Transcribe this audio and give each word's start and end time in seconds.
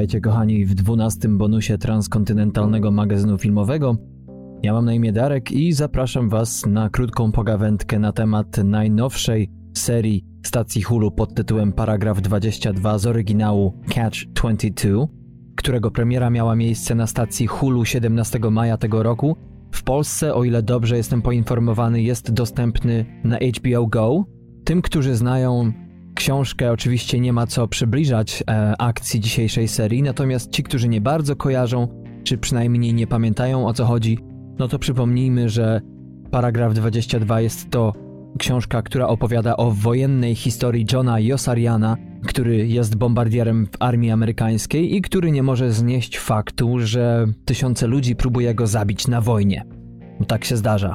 Witajcie 0.00 0.20
kochani 0.20 0.64
w 0.64 0.74
dwunastym 0.74 1.38
bonusie 1.38 1.78
transkontynentalnego 1.78 2.90
magazynu 2.90 3.38
filmowego. 3.38 3.96
Ja 4.62 4.72
mam 4.72 4.84
na 4.84 4.94
imię 4.94 5.12
Darek 5.12 5.52
i 5.52 5.72
zapraszam 5.72 6.28
Was 6.28 6.66
na 6.66 6.90
krótką 6.90 7.32
pogawędkę 7.32 7.98
na 7.98 8.12
temat 8.12 8.56
najnowszej 8.64 9.50
serii 9.76 10.24
stacji 10.46 10.82
Hulu 10.82 11.10
pod 11.10 11.34
tytułem 11.34 11.72
Paragraf 11.72 12.20
22 12.20 12.98
z 12.98 13.06
oryginału 13.06 13.80
Catch 13.88 14.24
22, 14.24 15.06
którego 15.56 15.90
premiera 15.90 16.30
miała 16.30 16.56
miejsce 16.56 16.94
na 16.94 17.06
stacji 17.06 17.46
Hulu 17.46 17.84
17 17.84 18.38
maja 18.50 18.76
tego 18.76 19.02
roku. 19.02 19.36
W 19.72 19.82
Polsce, 19.82 20.34
o 20.34 20.44
ile 20.44 20.62
dobrze 20.62 20.96
jestem 20.96 21.22
poinformowany, 21.22 22.02
jest 22.02 22.32
dostępny 22.32 23.06
na 23.24 23.38
HBO 23.38 23.86
Go. 23.86 24.24
Tym, 24.64 24.82
którzy 24.82 25.14
znają 25.14 25.72
książkę, 26.20 26.72
oczywiście 26.72 27.20
nie 27.20 27.32
ma 27.32 27.46
co 27.46 27.68
przybliżać 27.68 28.44
e, 28.50 28.74
akcji 28.78 29.20
dzisiejszej 29.20 29.68
serii, 29.68 30.02
natomiast 30.02 30.52
ci, 30.52 30.62
którzy 30.62 30.88
nie 30.88 31.00
bardzo 31.00 31.36
kojarzą, 31.36 31.88
czy 32.24 32.38
przynajmniej 32.38 32.94
nie 32.94 33.06
pamiętają 33.06 33.66
o 33.66 33.72
co 33.72 33.84
chodzi, 33.84 34.18
no 34.58 34.68
to 34.68 34.78
przypomnijmy, 34.78 35.48
że 35.48 35.80
paragraf 36.30 36.74
22 36.74 37.40
jest 37.40 37.70
to 37.70 37.92
książka, 38.38 38.82
która 38.82 39.06
opowiada 39.08 39.56
o 39.56 39.70
wojennej 39.70 40.34
historii 40.34 40.86
Johna 40.92 41.20
Josariana, 41.20 41.96
który 42.26 42.68
jest 42.68 42.96
bombardierem 42.96 43.66
w 43.66 43.76
armii 43.82 44.10
amerykańskiej 44.10 44.96
i 44.96 45.02
który 45.02 45.30
nie 45.30 45.42
może 45.42 45.72
znieść 45.72 46.18
faktu, 46.18 46.78
że 46.78 47.26
tysiące 47.44 47.86
ludzi 47.86 48.16
próbuje 48.16 48.54
go 48.54 48.66
zabić 48.66 49.08
na 49.08 49.20
wojnie. 49.20 49.64
Tak 50.26 50.44
się 50.44 50.56
zdarza. 50.56 50.94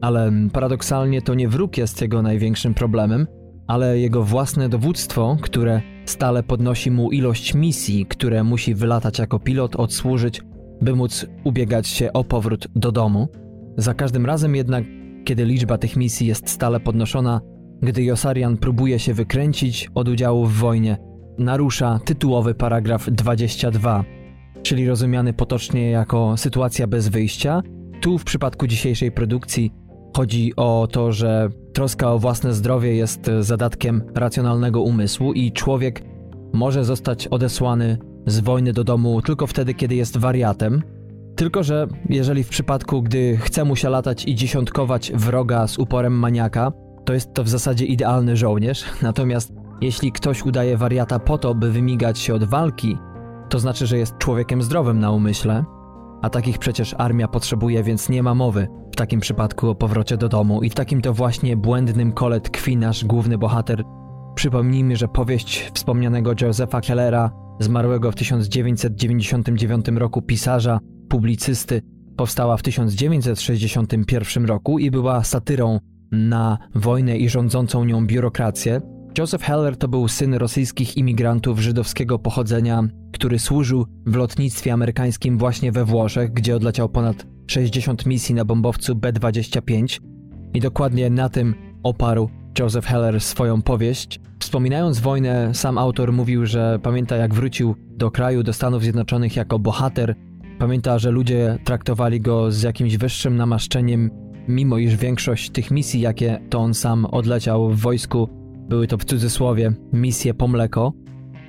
Ale 0.00 0.32
paradoksalnie 0.52 1.22
to 1.22 1.34
nie 1.34 1.48
wróg 1.48 1.78
jest 1.78 2.02
jego 2.02 2.22
największym 2.22 2.74
problemem, 2.74 3.26
ale 3.68 3.98
jego 3.98 4.22
własne 4.22 4.68
dowództwo, 4.68 5.36
które 5.40 5.82
stale 6.04 6.42
podnosi 6.42 6.90
mu 6.90 7.10
ilość 7.10 7.54
misji, 7.54 8.06
które 8.06 8.44
musi 8.44 8.74
wylatać 8.74 9.18
jako 9.18 9.38
pilot, 9.38 9.76
odsłużyć, 9.76 10.42
by 10.82 10.96
móc 10.96 11.26
ubiegać 11.44 11.88
się 11.88 12.12
o 12.12 12.24
powrót 12.24 12.68
do 12.76 12.92
domu. 12.92 13.28
Za 13.76 13.94
każdym 13.94 14.26
razem 14.26 14.56
jednak, 14.56 14.84
kiedy 15.24 15.44
liczba 15.44 15.78
tych 15.78 15.96
misji 15.96 16.26
jest 16.26 16.48
stale 16.48 16.80
podnoszona, 16.80 17.40
gdy 17.82 18.04
Josarian 18.04 18.56
próbuje 18.56 18.98
się 18.98 19.14
wykręcić 19.14 19.90
od 19.94 20.08
udziału 20.08 20.46
w 20.46 20.52
wojnie, 20.52 20.96
narusza 21.38 22.00
tytułowy 22.04 22.54
paragraf 22.54 23.10
22, 23.10 24.04
czyli 24.62 24.88
rozumiany 24.88 25.32
potocznie 25.32 25.90
jako 25.90 26.36
sytuacja 26.36 26.86
bez 26.86 27.08
wyjścia. 27.08 27.62
Tu 28.00 28.18
w 28.18 28.24
przypadku 28.24 28.66
dzisiejszej 28.66 29.12
produkcji 29.12 29.72
chodzi 30.16 30.52
o 30.56 30.88
to, 30.90 31.12
że 31.12 31.48
troska 31.72 32.12
o 32.12 32.18
własne 32.18 32.54
zdrowie 32.54 32.94
jest 32.94 33.30
zadatkiem 33.40 34.02
racjonalnego 34.14 34.82
umysłu 34.82 35.32
i 35.32 35.52
człowiek 35.52 36.02
może 36.52 36.84
zostać 36.84 37.26
odesłany 37.26 37.98
z 38.26 38.40
wojny 38.40 38.72
do 38.72 38.84
domu 38.84 39.22
tylko 39.22 39.46
wtedy, 39.46 39.74
kiedy 39.74 39.94
jest 39.94 40.16
wariatem. 40.16 40.82
Tylko, 41.36 41.62
że 41.62 41.86
jeżeli 42.08 42.44
w 42.44 42.48
przypadku, 42.48 43.02
gdy 43.02 43.36
chce 43.36 43.64
mu 43.64 43.76
się 43.76 43.88
latać 43.88 44.24
i 44.24 44.34
dziesiątkować 44.34 45.12
wroga 45.14 45.66
z 45.66 45.78
uporem 45.78 46.12
maniaka, 46.18 46.72
to 47.04 47.14
jest 47.14 47.34
to 47.34 47.44
w 47.44 47.48
zasadzie 47.48 47.84
idealny 47.84 48.36
żołnierz. 48.36 48.84
Natomiast 49.02 49.52
jeśli 49.80 50.12
ktoś 50.12 50.42
udaje 50.42 50.76
wariata 50.76 51.18
po 51.18 51.38
to, 51.38 51.54
by 51.54 51.72
wymigać 51.72 52.18
się 52.18 52.34
od 52.34 52.44
walki, 52.44 52.98
to 53.48 53.58
znaczy, 53.58 53.86
że 53.86 53.98
jest 53.98 54.18
człowiekiem 54.18 54.62
zdrowym 54.62 55.00
na 55.00 55.10
umyśle, 55.10 55.64
a 56.22 56.30
takich 56.30 56.58
przecież 56.58 56.94
armia 56.98 57.28
potrzebuje, 57.28 57.82
więc 57.82 58.08
nie 58.08 58.22
ma 58.22 58.34
mowy 58.34 58.68
w 58.92 58.96
takim 58.96 59.20
przypadku 59.20 59.70
o 59.70 59.74
powrocie 59.74 60.16
do 60.16 60.28
domu. 60.28 60.62
I 60.62 60.70
w 60.70 60.74
takim 60.74 61.00
to 61.00 61.14
właśnie 61.14 61.56
błędnym 61.56 62.12
kole 62.12 62.40
tkwi 62.40 62.76
nasz 62.76 63.04
główny 63.04 63.38
bohater. 63.38 63.84
Przypomnijmy, 64.34 64.96
że 64.96 65.08
powieść 65.08 65.70
wspomnianego 65.74 66.32
Josepha 66.40 66.80
Kellera, 66.80 67.30
zmarłego 67.60 68.12
w 68.12 68.14
1999 68.14 69.88
roku 69.88 70.22
pisarza, 70.22 70.78
publicysty, 71.08 71.82
powstała 72.16 72.56
w 72.56 72.62
1961 72.62 74.44
roku 74.44 74.78
i 74.78 74.90
była 74.90 75.24
satyrą 75.24 75.78
na 76.12 76.58
wojnę 76.74 77.16
i 77.16 77.28
rządzącą 77.28 77.84
nią 77.84 78.06
biurokrację. 78.06 78.80
Joseph 79.18 79.44
Heller 79.44 79.76
to 79.76 79.88
był 79.88 80.08
syn 80.08 80.34
rosyjskich 80.34 80.96
imigrantów 80.96 81.60
żydowskiego 81.60 82.18
pochodzenia, 82.18 82.82
który 83.12 83.38
służył 83.38 83.86
w 84.06 84.16
lotnictwie 84.16 84.72
amerykańskim 84.72 85.38
właśnie 85.38 85.72
we 85.72 85.84
Włoszech, 85.84 86.32
gdzie 86.32 86.56
odleciał 86.56 86.88
ponad 86.88 87.26
60 87.46 88.06
misji 88.06 88.34
na 88.34 88.44
bombowcu 88.44 88.94
B-25 88.94 90.00
i 90.54 90.60
dokładnie 90.60 91.10
na 91.10 91.28
tym 91.28 91.54
oparł 91.82 92.30
Joseph 92.58 92.86
Heller 92.86 93.20
swoją 93.20 93.62
powieść. 93.62 94.20
Wspominając 94.40 94.98
wojnę, 94.98 95.54
sam 95.54 95.78
autor 95.78 96.12
mówił, 96.12 96.46
że 96.46 96.78
pamięta 96.82 97.16
jak 97.16 97.34
wrócił 97.34 97.74
do 97.90 98.10
kraju, 98.10 98.42
do 98.42 98.52
Stanów 98.52 98.82
Zjednoczonych 98.82 99.36
jako 99.36 99.58
bohater. 99.58 100.14
Pamięta, 100.58 100.98
że 100.98 101.10
ludzie 101.10 101.58
traktowali 101.64 102.20
go 102.20 102.52
z 102.52 102.62
jakimś 102.62 102.96
wyższym 102.96 103.36
namaszczeniem, 103.36 104.10
mimo 104.48 104.78
iż 104.78 104.96
większość 104.96 105.50
tych 105.50 105.70
misji, 105.70 106.00
jakie 106.00 106.40
to 106.50 106.58
on 106.58 106.74
sam 106.74 107.04
odleciał 107.04 107.70
w 107.70 107.80
wojsku, 107.80 108.37
były 108.68 108.86
to 108.86 108.98
w 108.98 109.04
cudzysłowie 109.04 109.72
misje 109.92 110.34
po 110.34 110.48
mleko. 110.48 110.92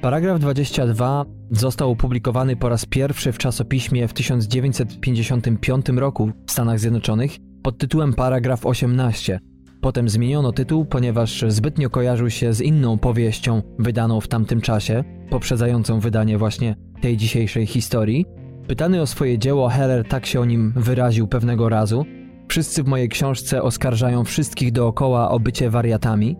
Paragraf 0.02 0.40
22 0.40 1.25
został 1.52 1.91
opublikowany 1.91 2.56
po 2.56 2.69
raz 2.69 2.85
pierwszy 2.85 3.31
w 3.31 3.38
czasopiśmie 3.38 4.07
w 4.07 4.13
1955 4.13 5.90
roku 5.90 6.31
w 6.47 6.52
Stanach 6.52 6.80
Zjednoczonych 6.80 7.38
pod 7.63 7.78
tytułem 7.78 8.13
Paragraf 8.13 8.66
18. 8.66 9.40
Potem 9.81 10.09
zmieniono 10.09 10.52
tytuł, 10.52 10.85
ponieważ 10.85 11.46
zbytnio 11.47 11.90
kojarzył 11.90 12.30
się 12.30 12.53
z 12.53 12.62
inną 12.62 12.97
powieścią 12.97 13.62
wydaną 13.80 14.22
w 14.22 14.28
tamtym 14.28 14.62
czasie, 14.62 15.03
poprzedzającą 15.30 16.00
wydanie 16.00 16.38
właśnie 16.38 16.75
tej 17.01 17.18
dzisiejszej 17.18 17.66
historii. 17.66 18.25
Pytany 18.68 19.01
o 19.01 19.07
swoje 19.07 19.38
dzieło, 19.38 19.69
Heller 19.69 20.07
tak 20.07 20.25
się 20.25 20.40
o 20.40 20.46
nim 20.46 20.74
wyraził 20.75 21.28
pewnego 21.28 21.69
razu. 21.69 22.06
Wszyscy 22.47 22.84
w 22.84 22.88
mojej 22.88 23.09
książce 23.09 23.63
oskarżają 23.63 24.24
wszystkich 24.24 24.72
dookoła 24.72 25.30
o 25.30 25.40
bycie 25.40 25.69
wariatami. 25.69 26.36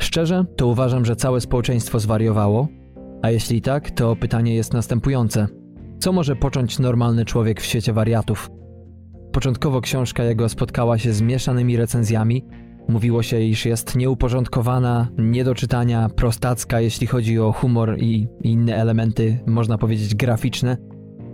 Szczerze, 0.00 0.44
to 0.56 0.66
uważam, 0.66 1.04
że 1.04 1.16
całe 1.16 1.40
społeczeństwo 1.40 2.00
zwariowało, 2.00 2.68
a 3.22 3.30
jeśli 3.30 3.62
tak, 3.62 3.90
to 3.90 4.16
pytanie 4.16 4.54
jest 4.54 4.72
następujące: 4.72 5.46
co 5.98 6.12
może 6.12 6.36
począć 6.36 6.78
normalny 6.78 7.24
człowiek 7.24 7.60
w 7.60 7.64
świecie 7.64 7.92
wariatów? 7.92 8.50
Początkowo 9.32 9.80
książka 9.80 10.24
jego 10.24 10.48
spotkała 10.48 10.98
się 10.98 11.12
z 11.12 11.22
mieszanymi 11.22 11.76
recenzjami. 11.76 12.44
Mówiło 12.88 13.22
się, 13.22 13.40
iż 13.40 13.66
jest 13.66 13.96
nieuporządkowana, 13.96 15.08
nie 15.18 15.44
do 15.44 15.54
czytania, 15.54 16.08
prostacka, 16.16 16.80
jeśli 16.80 17.06
chodzi 17.06 17.38
o 17.38 17.52
humor 17.52 17.96
i 17.98 18.28
inne 18.42 18.76
elementy, 18.76 19.40
można 19.46 19.78
powiedzieć, 19.78 20.14
graficzne. 20.14 20.76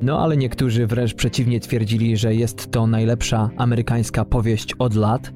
No 0.02 0.20
ale 0.22 0.36
niektórzy 0.36 0.86
wręcz 0.86 1.14
przeciwnie 1.14 1.60
twierdzili, 1.60 2.16
że 2.16 2.34
jest 2.34 2.70
to 2.70 2.86
najlepsza 2.86 3.50
amerykańska 3.56 4.24
powieść 4.24 4.74
od 4.78 4.94
lat. 4.94 5.32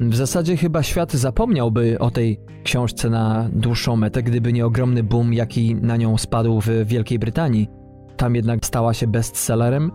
W 0.00 0.14
zasadzie 0.14 0.56
chyba 0.56 0.82
świat 0.82 1.12
zapomniałby 1.12 1.98
o 1.98 2.10
tej 2.10 2.40
książce 2.64 3.10
na 3.10 3.48
dłuższą 3.52 3.96
metę, 3.96 4.22
gdyby 4.22 4.52
nie 4.52 4.66
ogromny 4.66 5.02
boom, 5.02 5.32
jaki 5.32 5.74
na 5.74 5.96
nią 5.96 6.18
spadł 6.18 6.60
w 6.60 6.68
Wielkiej 6.84 7.18
Brytanii. 7.18 7.68
Tam 8.16 8.34
jednak 8.34 8.66
stała 8.66 8.94
się 8.94 9.06
bestsellerem 9.06 9.90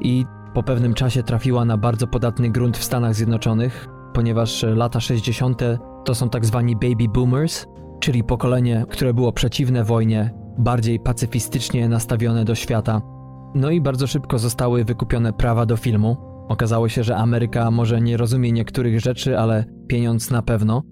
i 0.00 0.24
po 0.54 0.62
pewnym 0.62 0.94
czasie 0.94 1.22
trafiła 1.22 1.64
na 1.64 1.76
bardzo 1.76 2.06
podatny 2.06 2.50
grunt 2.50 2.76
w 2.78 2.84
Stanach 2.84 3.14
Zjednoczonych, 3.14 3.88
ponieważ 4.14 4.62
lata 4.62 5.00
60. 5.00 5.62
to 6.04 6.14
są 6.14 6.28
tak 6.30 6.46
zwani 6.46 6.76
baby 6.76 7.08
boomers, 7.08 7.66
czyli 8.00 8.24
pokolenie, 8.24 8.84
które 8.90 9.14
było 9.14 9.32
przeciwne 9.32 9.84
wojnie, 9.84 10.34
bardziej 10.58 11.00
pacyfistycznie 11.00 11.88
nastawione 11.88 12.44
do 12.44 12.54
świata. 12.54 13.02
No 13.54 13.70
i 13.70 13.80
bardzo 13.80 14.06
szybko 14.06 14.38
zostały 14.38 14.84
wykupione 14.84 15.32
prawa 15.32 15.66
do 15.66 15.76
filmu, 15.76 16.16
Okazało 16.48 16.88
się, 16.88 17.04
że 17.04 17.16
Ameryka 17.16 17.70
może 17.70 18.00
nie 18.00 18.16
rozumie 18.16 18.52
niektórych 18.52 19.00
rzeczy, 19.00 19.38
ale 19.38 19.64
pieniądz 19.88 20.30
na 20.30 20.42
pewno. 20.42 20.82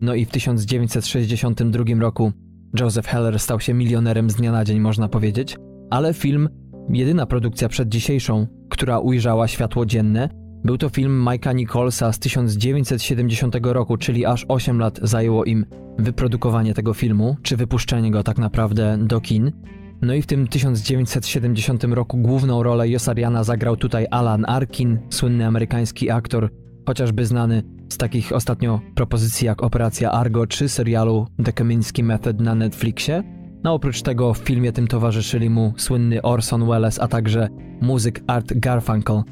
No 0.00 0.14
i 0.14 0.24
w 0.24 0.30
1962 0.30 1.84
roku 2.00 2.32
Joseph 2.80 3.06
Heller 3.06 3.38
stał 3.38 3.60
się 3.60 3.74
milionerem 3.74 4.30
z 4.30 4.34
dnia 4.34 4.52
na 4.52 4.64
dzień, 4.64 4.80
można 4.80 5.08
powiedzieć. 5.08 5.56
Ale 5.90 6.14
film, 6.14 6.48
jedyna 6.88 7.26
produkcja 7.26 7.68
przed 7.68 7.88
dzisiejszą, 7.88 8.46
która 8.68 8.98
ujrzała 8.98 9.48
światło 9.48 9.86
dzienne, 9.86 10.28
był 10.64 10.78
to 10.78 10.88
film 10.88 11.24
Mike'a 11.24 11.54
Nicholsa 11.54 12.12
z 12.12 12.18
1970 12.18 13.56
roku, 13.62 13.96
czyli 13.96 14.26
aż 14.26 14.44
8 14.48 14.78
lat 14.78 15.00
zajęło 15.02 15.44
im 15.44 15.66
wyprodukowanie 15.98 16.74
tego 16.74 16.94
filmu, 16.94 17.36
czy 17.42 17.56
wypuszczenie 17.56 18.10
go 18.10 18.22
tak 18.22 18.38
naprawdę 18.38 18.98
do 19.00 19.20
kin. 19.20 19.52
No 20.02 20.14
i 20.14 20.22
w 20.22 20.26
tym 20.26 20.48
1970 20.48 21.84
roku 21.84 22.16
główną 22.16 22.62
rolę 22.62 22.88
Josariana 22.88 23.44
zagrał 23.44 23.76
tutaj 23.76 24.06
Alan 24.10 24.44
Arkin, 24.48 24.98
słynny 25.10 25.46
amerykański 25.46 26.10
aktor, 26.10 26.50
chociażby 26.86 27.26
znany 27.26 27.62
z 27.88 27.96
takich 27.96 28.32
ostatnio 28.32 28.80
propozycji 28.94 29.46
jak 29.46 29.62
Operacja 29.62 30.10
Argo 30.12 30.46
czy 30.46 30.68
serialu 30.68 31.26
The 31.44 31.52
Kamiński 31.52 32.02
Method 32.02 32.40
na 32.40 32.54
Netflixie. 32.54 33.22
No 33.64 33.74
oprócz 33.74 34.02
tego 34.02 34.34
w 34.34 34.38
filmie 34.38 34.72
tym 34.72 34.86
towarzyszyli 34.86 35.50
mu 35.50 35.72
słynny 35.76 36.22
Orson 36.22 36.66
Welles, 36.66 36.98
a 36.98 37.08
także 37.08 37.48
muzyk 37.80 38.20
Art 38.26 38.52
Garfunkel. 38.56 39.22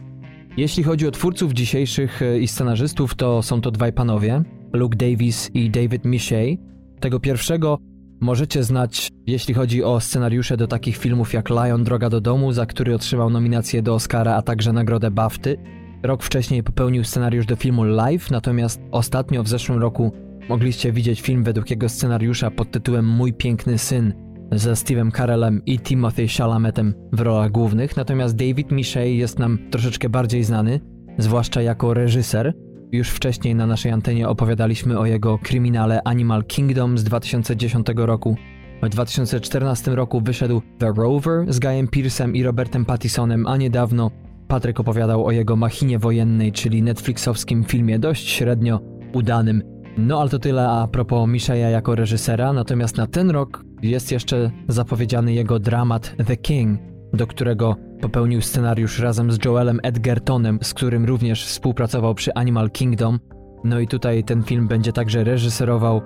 Jeśli 0.56 0.82
chodzi 0.82 1.06
o 1.06 1.10
twórców 1.10 1.52
dzisiejszych 1.52 2.22
e, 2.22 2.38
i 2.38 2.48
scenarzystów, 2.48 3.14
to 3.14 3.42
są 3.42 3.60
to 3.60 3.70
dwaj 3.70 3.92
panowie, 3.92 4.42
Luke 4.72 4.96
Davis 4.96 5.50
i 5.54 5.70
David 5.70 6.04
Michey. 6.04 6.58
Tego 7.00 7.20
pierwszego 7.20 7.78
możecie 8.20 8.62
znać, 8.62 9.08
jeśli 9.26 9.54
chodzi 9.54 9.84
o 9.84 10.00
scenariusze 10.00 10.56
do 10.56 10.66
takich 10.66 10.96
filmów 10.96 11.32
jak 11.32 11.50
Lion 11.50 11.84
Droga 11.84 12.10
do 12.10 12.20
domu, 12.20 12.52
za 12.52 12.66
który 12.66 12.94
otrzymał 12.94 13.30
nominację 13.30 13.82
do 13.82 13.94
Oscara, 13.94 14.34
a 14.34 14.42
także 14.42 14.72
nagrodę 14.72 15.10
BAFTY. 15.10 15.56
Rok 16.02 16.22
wcześniej 16.22 16.62
popełnił 16.62 17.04
scenariusz 17.04 17.46
do 17.46 17.56
filmu 17.56 17.84
Live, 17.84 18.30
natomiast 18.30 18.80
ostatnio 18.90 19.42
w 19.42 19.48
zeszłym 19.48 19.78
roku 19.78 20.12
mogliście 20.48 20.92
widzieć 20.92 21.20
film 21.20 21.44
według 21.44 21.70
jego 21.70 21.88
scenariusza 21.88 22.50
pod 22.50 22.70
tytułem 22.70 23.06
Mój 23.06 23.32
piękny 23.32 23.78
syn 23.78 24.12
ze 24.52 24.72
Steve'em 24.72 25.12
Carellem 25.16 25.64
i 25.64 25.78
Timothy 25.78 26.28
Chalametem 26.28 26.94
w 27.12 27.20
rolach 27.20 27.50
głównych, 27.50 27.96
natomiast 27.96 28.36
David 28.36 28.72
Michey 28.72 29.16
jest 29.16 29.38
nam 29.38 29.58
troszeczkę 29.70 30.08
bardziej 30.08 30.44
znany, 30.44 30.80
zwłaszcza 31.18 31.62
jako 31.62 31.94
reżyser. 31.94 32.54
Już 32.92 33.10
wcześniej 33.10 33.54
na 33.54 33.66
naszej 33.66 33.92
antenie 33.92 34.28
opowiadaliśmy 34.28 34.98
o 34.98 35.06
jego 35.06 35.38
kryminale 35.38 36.02
Animal 36.04 36.44
Kingdom 36.44 36.98
z 36.98 37.04
2010 37.04 37.86
roku. 37.96 38.36
W 38.82 38.88
2014 38.88 39.94
roku 39.94 40.20
wyszedł 40.20 40.62
The 40.78 40.92
Rover 40.96 41.52
z 41.52 41.58
Guyem 41.58 41.86
Pearce'em 41.86 42.36
i 42.36 42.42
Robertem 42.42 42.84
Pattisonem, 42.84 43.46
a 43.46 43.56
niedawno 43.56 44.10
Patryk 44.48 44.80
opowiadał 44.80 45.26
o 45.26 45.32
jego 45.32 45.56
machinie 45.56 45.98
wojennej, 45.98 46.52
czyli 46.52 46.82
netflixowskim 46.82 47.64
filmie 47.64 47.98
dość 47.98 48.28
średnio 48.28 48.80
udanym. 49.12 49.62
No 49.98 50.20
ale 50.20 50.30
to 50.30 50.38
tyle 50.38 50.68
a 50.68 50.86
propos 50.86 51.28
Misheya 51.28 51.70
jako 51.70 51.94
reżysera, 51.94 52.52
natomiast 52.52 52.96
na 52.96 53.06
ten 53.06 53.30
rok 53.30 53.64
jest 53.82 54.12
jeszcze 54.12 54.50
zapowiedziany 54.68 55.32
jego 55.32 55.58
dramat 55.58 56.14
The 56.26 56.36
King, 56.36 56.80
do 57.12 57.26
którego 57.26 57.76
popełnił 58.00 58.42
scenariusz 58.42 58.98
razem 58.98 59.32
z 59.32 59.44
Joelem 59.44 59.80
Edgertonem, 59.82 60.58
z 60.62 60.74
którym 60.74 61.04
również 61.04 61.46
współpracował 61.46 62.14
przy 62.14 62.34
Animal 62.34 62.70
Kingdom. 62.70 63.18
No 63.64 63.80
i 63.80 63.88
tutaj 63.88 64.24
ten 64.24 64.42
film 64.42 64.68
będzie 64.68 64.92
także 64.92 65.24
reżyserował, 65.24 66.00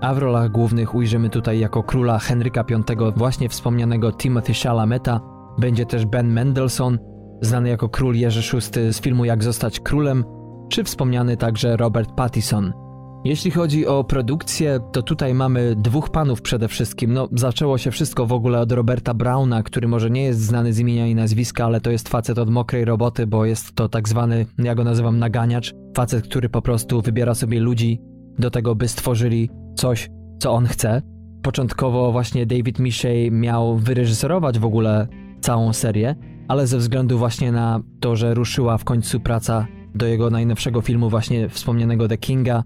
a 0.00 0.14
w 0.14 0.18
rolach 0.18 0.50
głównych 0.50 0.94
ujrzymy 0.94 1.30
tutaj 1.30 1.58
jako 1.58 1.82
króla 1.82 2.18
Henryka 2.18 2.64
V 2.70 3.12
właśnie 3.16 3.48
wspomnianego 3.48 4.12
Timothy 4.12 4.54
Chalameta, 4.54 5.20
będzie 5.58 5.86
też 5.86 6.06
Ben 6.06 6.32
Mendelssohn, 6.32 6.98
znany 7.40 7.68
jako 7.68 7.88
król 7.88 8.14
Jerzy 8.14 8.56
VI 8.56 8.92
z 8.92 9.00
filmu 9.00 9.24
Jak 9.24 9.44
zostać 9.44 9.80
królem, 9.80 10.24
czy 10.68 10.84
wspomniany 10.84 11.36
także 11.36 11.76
Robert 11.76 12.10
Pattison. 12.16 12.85
Jeśli 13.26 13.50
chodzi 13.50 13.86
o 13.86 14.04
produkcję, 14.04 14.80
to 14.92 15.02
tutaj 15.02 15.34
mamy 15.34 15.74
dwóch 15.76 16.10
panów 16.10 16.42
przede 16.42 16.68
wszystkim. 16.68 17.12
No, 17.12 17.28
zaczęło 17.32 17.78
się 17.78 17.90
wszystko 17.90 18.26
w 18.26 18.32
ogóle 18.32 18.60
od 18.60 18.72
Roberta 18.72 19.14
Browna, 19.14 19.62
który 19.62 19.88
może 19.88 20.10
nie 20.10 20.22
jest 20.22 20.40
znany 20.40 20.72
z 20.72 20.78
imienia 20.78 21.06
i 21.06 21.14
nazwiska, 21.14 21.64
ale 21.64 21.80
to 21.80 21.90
jest 21.90 22.08
facet 22.08 22.38
od 22.38 22.50
mokrej 22.50 22.84
roboty, 22.84 23.26
bo 23.26 23.44
jest 23.44 23.74
to 23.74 23.88
tak 23.88 24.08
zwany, 24.08 24.46
ja 24.58 24.74
go 24.74 24.84
nazywam 24.84 25.18
naganiacz. 25.18 25.74
Facet, 25.96 26.24
który 26.24 26.48
po 26.48 26.62
prostu 26.62 27.02
wybiera 27.02 27.34
sobie 27.34 27.60
ludzi 27.60 28.00
do 28.38 28.50
tego, 28.50 28.74
by 28.74 28.88
stworzyli 28.88 29.50
coś, 29.76 30.10
co 30.38 30.52
on 30.52 30.66
chce. 30.66 31.02
Początkowo 31.42 32.12
właśnie 32.12 32.46
David 32.46 32.78
Michey 32.78 33.30
miał 33.30 33.76
wyreżyserować 33.76 34.58
w 34.58 34.64
ogóle 34.64 35.08
całą 35.40 35.72
serię, 35.72 36.14
ale 36.48 36.66
ze 36.66 36.78
względu 36.78 37.18
właśnie 37.18 37.52
na 37.52 37.80
to, 38.00 38.16
że 38.16 38.34
ruszyła 38.34 38.78
w 38.78 38.84
końcu 38.84 39.20
praca 39.20 39.66
do 39.94 40.06
jego 40.06 40.30
najnowszego 40.30 40.80
filmu 40.80 41.10
właśnie 41.10 41.48
wspomnianego 41.48 42.08
The 42.08 42.18
Kinga, 42.18 42.62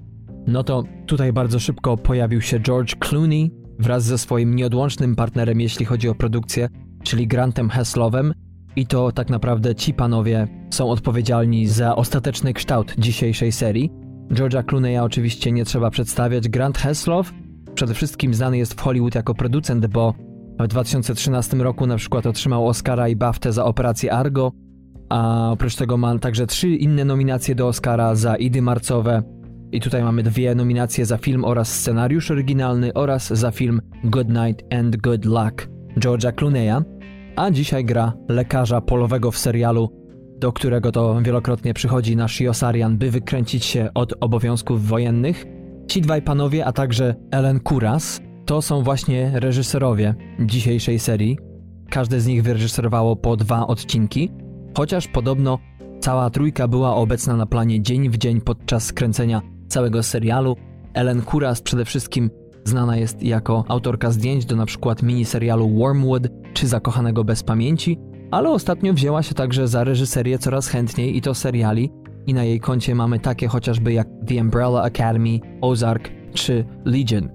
no 0.47 0.65
to 0.65 0.85
tutaj 1.07 1.33
bardzo 1.33 1.59
szybko 1.59 1.97
pojawił 1.97 2.41
się 2.41 2.61
George 2.61 2.97
Clooney 2.97 3.51
wraz 3.79 4.05
ze 4.05 4.19
swoim 4.19 4.55
nieodłącznym 4.55 5.17
partnerem, 5.17 5.61
jeśli 5.61 5.87
chodzi 5.87 6.09
o 6.09 6.15
produkcję, 6.15 6.69
czyli 7.03 7.27
Grantem 7.27 7.71
Heslowem. 7.71 8.33
I 8.77 8.87
to 8.87 9.13
tak 9.13 9.31
naprawdę 9.31 9.75
ci 9.75 9.95
panowie 9.95 10.49
są 10.71 10.91
odpowiedzialni 10.91 11.67
za 11.67 11.97
ostateczny 11.97 12.53
kształt 12.53 12.95
dzisiejszej 12.99 13.53
serii. 13.53 13.91
George'a 14.31 14.63
Clooney'a 14.63 15.05
oczywiście 15.05 15.53
nie 15.53 15.65
trzeba 15.65 15.91
przedstawiać. 15.91 16.49
Grant 16.49 16.79
Heslow 16.79 17.33
przede 17.75 17.95
wszystkim 17.95 18.35
znany 18.35 18.59
jest 18.59 18.75
w 18.75 18.81
Hollywood 18.81 19.15
jako 19.15 19.35
producent, 19.35 19.87
bo 19.87 20.15
w 20.61 20.69
2013 20.69 21.57
roku 21.57 21.87
na 21.87 21.97
przykład 21.97 22.27
otrzymał 22.27 22.67
Oscara 22.69 23.09
i 23.09 23.17
BAFTę 23.17 23.53
za 23.53 23.65
operację 23.65 24.13
Argo, 24.13 24.53
a 25.09 25.51
oprócz 25.53 25.77
tego 25.77 25.97
ma 25.97 26.19
także 26.19 26.47
trzy 26.47 26.69
inne 26.69 27.05
nominacje 27.05 27.55
do 27.55 27.69
Oscara 27.69 28.15
za 28.15 28.37
Idy 28.37 28.63
Marcowe, 28.63 29.23
i 29.73 29.81
tutaj 29.81 30.03
mamy 30.03 30.23
dwie 30.23 30.55
nominacje 30.55 31.07
za 31.07 31.17
film 31.17 31.45
oraz 31.45 31.75
scenariusz 31.75 32.31
oryginalny 32.31 32.95
oraz 32.95 33.29
za 33.29 33.51
film 33.51 33.81
Good 34.05 34.29
Night 34.29 34.75
and 34.75 34.97
Good 34.97 35.25
Luck 35.25 35.69
George'a 35.97 36.33
Clooney'a, 36.33 36.83
a 37.37 37.51
dzisiaj 37.51 37.85
gra 37.85 38.13
lekarza 38.29 38.81
polowego 38.81 39.31
w 39.31 39.39
serialu, 39.39 39.89
do 40.39 40.53
którego 40.53 40.93
to 40.93 41.23
wielokrotnie 41.23 41.75
przychodzi 41.75 42.17
nasz 42.17 42.41
Josarian, 42.41 42.99
by 42.99 43.11
wykręcić 43.11 43.65
się 43.65 43.89
od 43.95 44.15
obowiązków 44.21 44.87
wojennych. 44.87 45.47
Ci 45.89 46.01
dwaj 46.01 46.23
panowie, 46.23 46.67
a 46.67 46.73
także 46.73 47.15
Ellen 47.31 47.61
Kuras, 47.61 48.21
to 48.47 48.63
są 48.63 48.83
właśnie 48.83 49.31
reżyserowie 49.35 50.15
dzisiejszej 50.41 50.99
serii. 50.99 51.39
Każde 51.91 52.21
z 52.21 52.27
nich 52.27 52.43
wyreżyserowało 52.43 53.17
po 53.17 53.37
dwa 53.37 53.67
odcinki, 53.67 54.31
chociaż 54.77 55.09
podobno 55.09 55.59
cała 56.01 56.31
trójka 56.31 56.69
była 56.69 56.95
obecna 56.95 57.37
na 57.37 57.47
planie 57.47 57.83
dzień 57.83 58.11
w 58.11 58.19
dzień 58.19 58.41
podczas 58.41 58.93
kręcenia 58.93 59.43
całego 59.71 60.03
serialu. 60.03 60.57
Ellen 60.95 61.23
Kuras 61.23 61.63
przede 61.63 61.85
wszystkim 61.85 62.31
znana 62.65 62.97
jest 62.97 63.23
jako 63.23 63.65
autorka 63.69 64.11
zdjęć 64.11 64.45
do 64.45 64.55
np. 64.55 64.95
miniserialu 65.03 65.79
Wormwood 65.79 66.29
czy 66.55 66.69
Zakochanego 66.69 67.25
bez 67.25 67.43
pamięci, 67.43 67.99
ale 68.31 68.51
ostatnio 68.51 68.93
wzięła 68.93 69.23
się 69.23 69.35
także 69.35 69.69
za 69.69 69.85
reżyserię 69.85 70.39
coraz 70.39 70.69
chętniej 70.69 71.17
i 71.17 71.21
to 71.21 71.35
seriali 71.35 71.91
i 72.27 72.35
na 72.35 72.45
jej 72.45 72.61
koncie 72.61 72.95
mamy 72.95 73.19
takie 73.19 73.49
chociażby 73.49 73.93
jak 73.93 74.09
The 74.27 74.35
Umbrella 74.35 74.83
Academy, 74.83 75.39
Ozark 75.61 76.11
czy 76.35 76.65
Legion. 76.85 77.29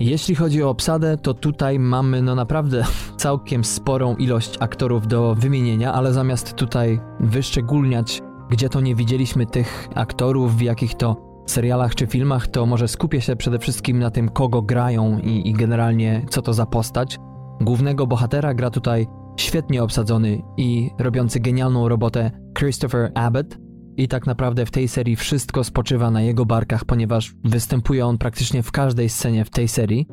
Jeśli 0.00 0.34
chodzi 0.34 0.62
o 0.62 0.70
obsadę, 0.70 1.16
to 1.16 1.34
tutaj 1.34 1.78
mamy 1.78 2.22
no 2.22 2.34
naprawdę 2.34 2.84
całkiem 3.16 3.64
sporą 3.64 4.16
ilość 4.16 4.56
aktorów 4.60 5.06
do 5.06 5.34
wymienienia, 5.34 5.92
ale 5.92 6.12
zamiast 6.12 6.54
tutaj 6.54 7.00
wyszczególniać, 7.20 8.22
gdzie 8.50 8.68
to 8.68 8.80
nie 8.80 8.94
widzieliśmy 8.94 9.46
tych 9.46 9.88
aktorów, 9.94 10.56
w 10.56 10.60
jakich 10.60 10.94
to 10.94 11.31
serialach 11.52 11.94
czy 11.94 12.06
filmach, 12.06 12.46
to 12.46 12.66
może 12.66 12.88
skupię 12.88 13.20
się 13.20 13.36
przede 13.36 13.58
wszystkim 13.58 13.98
na 13.98 14.10
tym, 14.10 14.28
kogo 14.28 14.62
grają 14.62 15.18
i, 15.18 15.48
i 15.48 15.52
generalnie 15.52 16.26
co 16.30 16.42
to 16.42 16.52
za 16.52 16.66
postać. 16.66 17.18
Głównego 17.60 18.06
bohatera 18.06 18.54
gra 18.54 18.70
tutaj 18.70 19.06
świetnie 19.36 19.82
obsadzony 19.82 20.42
i 20.56 20.90
robiący 20.98 21.40
genialną 21.40 21.88
robotę 21.88 22.30
Christopher 22.58 23.12
Abbott. 23.14 23.58
I 23.96 24.08
tak 24.08 24.26
naprawdę 24.26 24.66
w 24.66 24.70
tej 24.70 24.88
serii 24.88 25.16
wszystko 25.16 25.64
spoczywa 25.64 26.10
na 26.10 26.22
jego 26.22 26.46
barkach, 26.46 26.84
ponieważ 26.84 27.34
występuje 27.44 28.06
on 28.06 28.18
praktycznie 28.18 28.62
w 28.62 28.72
każdej 28.72 29.08
scenie 29.08 29.44
w 29.44 29.50
tej 29.50 29.68
serii. 29.68 30.06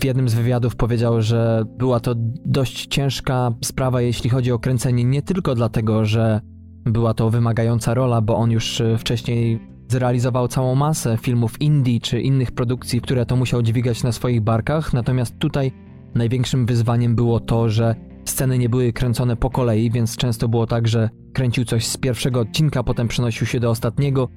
W 0.00 0.04
jednym 0.04 0.28
z 0.28 0.34
wywiadów 0.34 0.76
powiedział, 0.76 1.22
że 1.22 1.62
była 1.78 2.00
to 2.00 2.14
dość 2.46 2.86
ciężka 2.86 3.50
sprawa, 3.64 4.00
jeśli 4.00 4.30
chodzi 4.30 4.52
o 4.52 4.58
kręcenie, 4.58 5.04
nie 5.04 5.22
tylko 5.22 5.54
dlatego, 5.54 6.04
że 6.04 6.40
była 6.84 7.14
to 7.14 7.30
wymagająca 7.30 7.94
rola, 7.94 8.20
bo 8.20 8.36
on 8.36 8.50
już 8.50 8.82
wcześniej 8.98 9.73
zrealizował 9.94 10.48
całą 10.48 10.74
masę 10.74 11.16
filmów 11.20 11.62
indie 11.62 12.00
czy 12.00 12.20
innych 12.20 12.52
produkcji, 12.52 13.00
które 13.00 13.26
to 13.26 13.36
musiał 13.36 13.62
dźwigać 13.62 14.02
na 14.02 14.12
swoich 14.12 14.40
barkach, 14.40 14.92
natomiast 14.92 15.38
tutaj 15.38 15.72
największym 16.14 16.66
wyzwaniem 16.66 17.14
było 17.14 17.40
to, 17.40 17.68
że 17.68 17.94
sceny 18.24 18.58
nie 18.58 18.68
były 18.68 18.92
kręcone 18.92 19.36
po 19.36 19.50
kolei, 19.50 19.90
więc 19.90 20.16
często 20.16 20.48
było 20.48 20.66
tak, 20.66 20.88
że 20.88 21.10
kręcił 21.32 21.64
coś 21.64 21.86
z 21.86 21.96
pierwszego 21.96 22.40
odcinka, 22.40 22.82
potem 22.82 23.08
przenosił 23.08 23.46
się 23.46 23.60
do 23.60 23.70
ostatniego, 23.70 24.28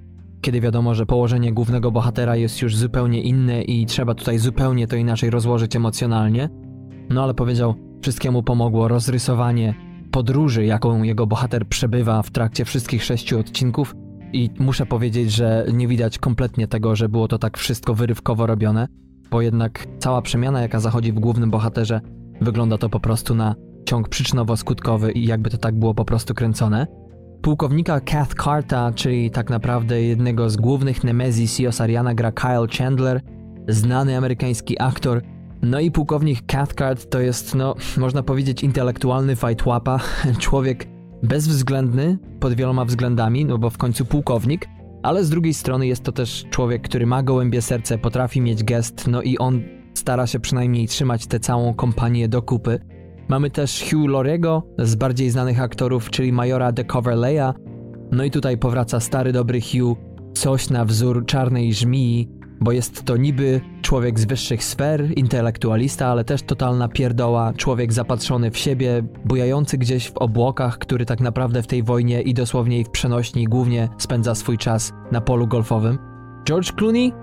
kiedy 0.42 0.62
wiadomo, 0.62 0.96
że 0.96 1.06
położenie 1.06 1.54
głównego 1.54 1.92
bohatera 1.92 2.36
jest 2.36 2.62
już 2.62 2.76
zupełnie 2.76 3.22
inne 3.22 3.62
i 3.62 3.86
trzeba 3.86 4.16
tutaj 4.16 4.38
zupełnie 4.38 4.88
to 4.88 4.96
inaczej 4.96 5.30
rozłożyć 5.30 5.76
emocjonalnie. 5.76 6.50
No 7.10 7.24
ale 7.24 7.34
powiedział, 7.34 7.76
wszystkiemu 8.02 8.44
pomogło 8.44 8.88
rozrysowanie 8.88 9.74
podróży, 10.12 10.66
jaką 10.66 11.04
jego 11.04 11.28
bohater 11.28 11.68
przebywa 11.68 12.22
w 12.22 12.32
trakcie 12.32 12.66
wszystkich 12.66 13.04
sześciu 13.04 13.40
odcinków, 13.40 13.96
i 14.34 14.50
muszę 14.60 14.86
powiedzieć, 14.86 15.32
że 15.32 15.66
nie 15.74 15.88
widać 15.88 16.18
kompletnie 16.18 16.68
tego, 16.68 16.96
że 16.96 17.10
było 17.10 17.28
to 17.28 17.38
tak 17.38 17.58
wszystko 17.58 17.94
wyrywkowo 17.94 18.46
robione, 18.46 18.88
bo 19.32 19.42
jednak 19.42 19.88
cała 20.00 20.22
przemiana, 20.22 20.62
jaka 20.62 20.80
zachodzi 20.80 21.12
w 21.12 21.20
głównym 21.20 21.52
bohaterze, 21.52 22.02
wygląda 22.42 22.78
to 22.78 22.90
po 22.90 23.00
prostu 23.00 23.36
na 23.36 23.56
ciąg 23.86 24.10
przyczynowo-skutkowy 24.10 25.12
i 25.16 25.26
jakby 25.26 25.50
to 25.50 25.58
tak 25.58 25.80
było 25.80 25.94
po 25.94 26.06
prostu 26.06 26.34
kręcone. 26.34 26.88
Pułkownika 27.42 28.00
Kath 28.00 28.44
Carta, 28.44 28.92
czyli 28.96 29.32
tak 29.32 29.50
naprawdę 29.50 30.02
jednego 30.02 30.50
z 30.50 30.58
głównych 30.58 31.04
Nemezis 31.04 31.60
Josariana 31.60 32.14
gra 32.14 32.32
Kyle 32.32 32.68
Chandler, 32.78 33.22
znany 33.68 34.18
amerykański 34.18 34.82
aktor. 34.82 35.22
No 35.62 35.80
i 35.80 35.92
pułkownik 35.92 36.46
Cathcart 36.46 37.10
to 37.10 37.20
jest, 37.20 37.56
no, 37.56 37.76
można 37.98 38.24
powiedzieć, 38.24 38.64
intelektualny 38.64 39.36
fightłapa, 39.36 40.00
człowiek 40.40 40.97
bezwzględny 41.24 42.18
pod 42.40 42.54
wieloma 42.54 42.86
względami, 42.86 43.46
no 43.46 43.58
bo 43.58 43.70
w 43.70 43.78
końcu 43.78 44.06
pułkownik, 44.06 44.68
ale 45.04 45.24
z 45.24 45.30
drugiej 45.30 45.54
strony 45.54 45.88
jest 45.88 46.04
to 46.04 46.12
też 46.12 46.46
człowiek, 46.50 46.82
który 46.82 47.06
ma 47.06 47.24
gołębie 47.24 47.62
serce, 47.62 47.98
potrafi 47.98 48.42
mieć 48.42 48.64
gest, 48.64 49.08
no 49.08 49.22
i 49.22 49.38
on 49.38 49.62
stara 49.94 50.28
się 50.28 50.40
przynajmniej 50.40 50.88
trzymać 50.88 51.28
tę 51.28 51.40
całą 51.40 51.74
kompanię 51.74 52.30
do 52.30 52.42
kupy. 52.42 52.80
Mamy 53.28 53.50
też 53.50 53.84
Hugh 53.90 54.10
Loriego 54.10 54.64
z 54.80 54.96
bardziej 54.96 55.30
znanych 55.30 55.62
aktorów, 55.62 56.10
czyli 56.10 56.34
Majora 56.34 56.72
de 56.72 56.84
Coverleya. 56.84 57.54
No 58.12 58.24
i 58.24 58.32
tutaj 58.32 58.58
powraca 58.58 59.00
stary 59.00 59.34
dobry 59.34 59.62
Hugh, 59.62 59.98
coś 60.34 60.70
na 60.70 60.86
wzór 60.86 61.26
czarnej 61.26 61.74
żmii, 61.74 62.30
bo 62.62 62.72
jest 62.72 63.04
to 63.06 63.18
niby 63.18 63.62
człowiek 63.82 64.20
z 64.20 64.26
wyższych 64.26 64.64
sfer, 64.64 65.18
intelektualista, 65.18 66.08
ale 66.08 66.24
też 66.24 66.42
totalna 66.42 66.88
pierdoła, 66.88 67.54
człowiek 67.54 67.94
zapatrzony 67.94 68.52
w 68.52 68.58
siebie, 68.58 69.04
bujający 69.26 69.78
gdzieś 69.78 70.10
w 70.10 70.18
obłokach, 70.18 70.78
który 70.78 71.06
tak 71.06 71.20
naprawdę 71.20 71.64
w 71.64 71.68
tej 71.68 71.84
wojnie 71.84 72.22
i 72.22 72.34
dosłownie 72.34 72.84
w 72.86 72.90
przenośni 72.90 73.46
głównie 73.46 73.90
spędza 73.98 74.36
swój 74.36 74.58
czas 74.58 74.94
na 75.12 75.22
polu 75.22 75.48
golfowym. 75.48 75.98
George 76.46 76.72
Clooney 76.72 77.14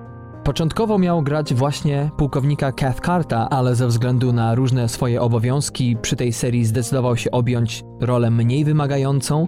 Początkowo 0.45 0.99
miał 0.99 1.23
grać 1.23 1.55
właśnie 1.55 2.11
pułkownika 2.17 2.73
Cathcarta, 2.73 3.51
ale 3.51 3.75
ze 3.75 3.87
względu 3.87 4.33
na 4.33 4.55
różne 4.55 4.89
swoje 4.89 5.21
obowiązki 5.21 5.97
przy 6.03 6.17
tej 6.17 6.33
serii 6.33 6.65
zdecydował 6.65 7.17
się 7.17 7.31
objąć 7.31 7.85
rolę 8.01 8.31
mniej 8.31 8.65
wymagającą, 8.65 9.47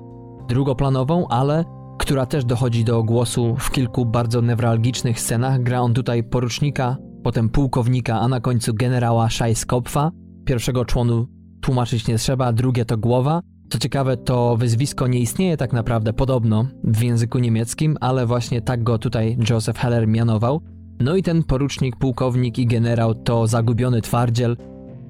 drugoplanową, 0.49 1.29
ale 1.29 1.65
która 1.99 2.27
też 2.27 2.45
dochodzi 2.45 2.85
do 2.85 3.03
głosu 3.03 3.57
w 3.59 3.71
kilku 3.71 4.07
bardzo 4.07 4.41
newralgicznych 4.41 5.21
scenach. 5.21 5.63
Gra 5.63 5.81
on 5.81 5.95
tutaj 5.95 6.25
porucznika, 6.25 6.97
potem 7.23 7.49
pułkownika, 7.49 8.21
a 8.21 8.29
na 8.29 8.41
końcu 8.41 8.75
generała 8.75 9.31
Scheiskopfa. 9.31 10.11
Pierwszego 10.45 10.85
członu 10.85 11.27
tłumaczyć 11.61 12.09
nie 12.09 12.19
trzeba, 12.19 12.53
drugie 12.53 12.85
to 12.85 12.99
głowa. 12.99 13.41
Co 13.71 13.79
ciekawe, 13.79 14.17
to 14.17 14.57
wyzwisko 14.57 15.07
nie 15.07 15.19
istnieje 15.19 15.57
tak 15.57 15.73
naprawdę 15.73 16.13
podobno 16.13 16.67
w 16.85 17.03
języku 17.03 17.39
niemieckim, 17.39 17.97
ale 18.01 18.27
właśnie 18.27 18.63
tak 18.63 18.83
go 18.83 18.99
tutaj 18.99 19.39
Joseph 19.51 19.79
Heller 19.79 20.09
mianował. 20.09 20.61
No 21.01 21.17
i 21.17 21.23
ten 21.23 21.43
porucznik, 21.43 21.97
pułkownik 21.97 22.59
i 22.59 22.67
generał 22.67 23.15
to 23.15 23.47
zagubiony 23.47 24.01
twardziel, 24.01 24.57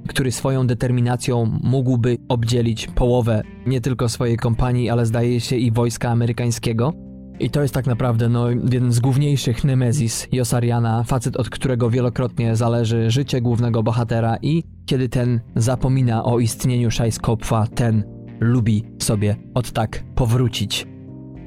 który 0.06 0.32
swoją 0.32 0.66
determinacją 0.66 1.58
mógłby 1.62 2.18
obdzielić 2.28 2.86
połowę 2.86 3.42
nie 3.66 3.80
tylko 3.80 4.08
swojej 4.08 4.36
kompanii, 4.36 4.90
ale 4.90 5.06
zdaje 5.06 5.40
się 5.40 5.56
i 5.56 5.72
wojska 5.72 6.10
amerykańskiego. 6.10 6.92
I 7.40 7.50
to 7.50 7.62
jest 7.62 7.74
tak 7.74 7.86
naprawdę 7.86 8.28
no, 8.28 8.50
jeden 8.50 8.92
z 8.92 9.00
główniejszych 9.00 9.64
Nemezis 9.64 10.28
Josariana, 10.32 11.04
facet 11.04 11.36
od 11.36 11.50
którego 11.50 11.90
wielokrotnie 11.90 12.56
zależy 12.56 13.10
życie 13.10 13.40
głównego 13.40 13.82
bohatera 13.82 14.36
i 14.42 14.62
kiedy 14.86 15.08
ten 15.08 15.40
zapomina 15.56 16.24
o 16.24 16.38
istnieniu 16.38 16.90
Szajskopfa, 16.90 17.66
ten 17.66 18.04
lubi 18.40 18.84
sobie 18.98 19.36
od 19.54 19.72
tak 19.72 20.04
powrócić. 20.14 20.86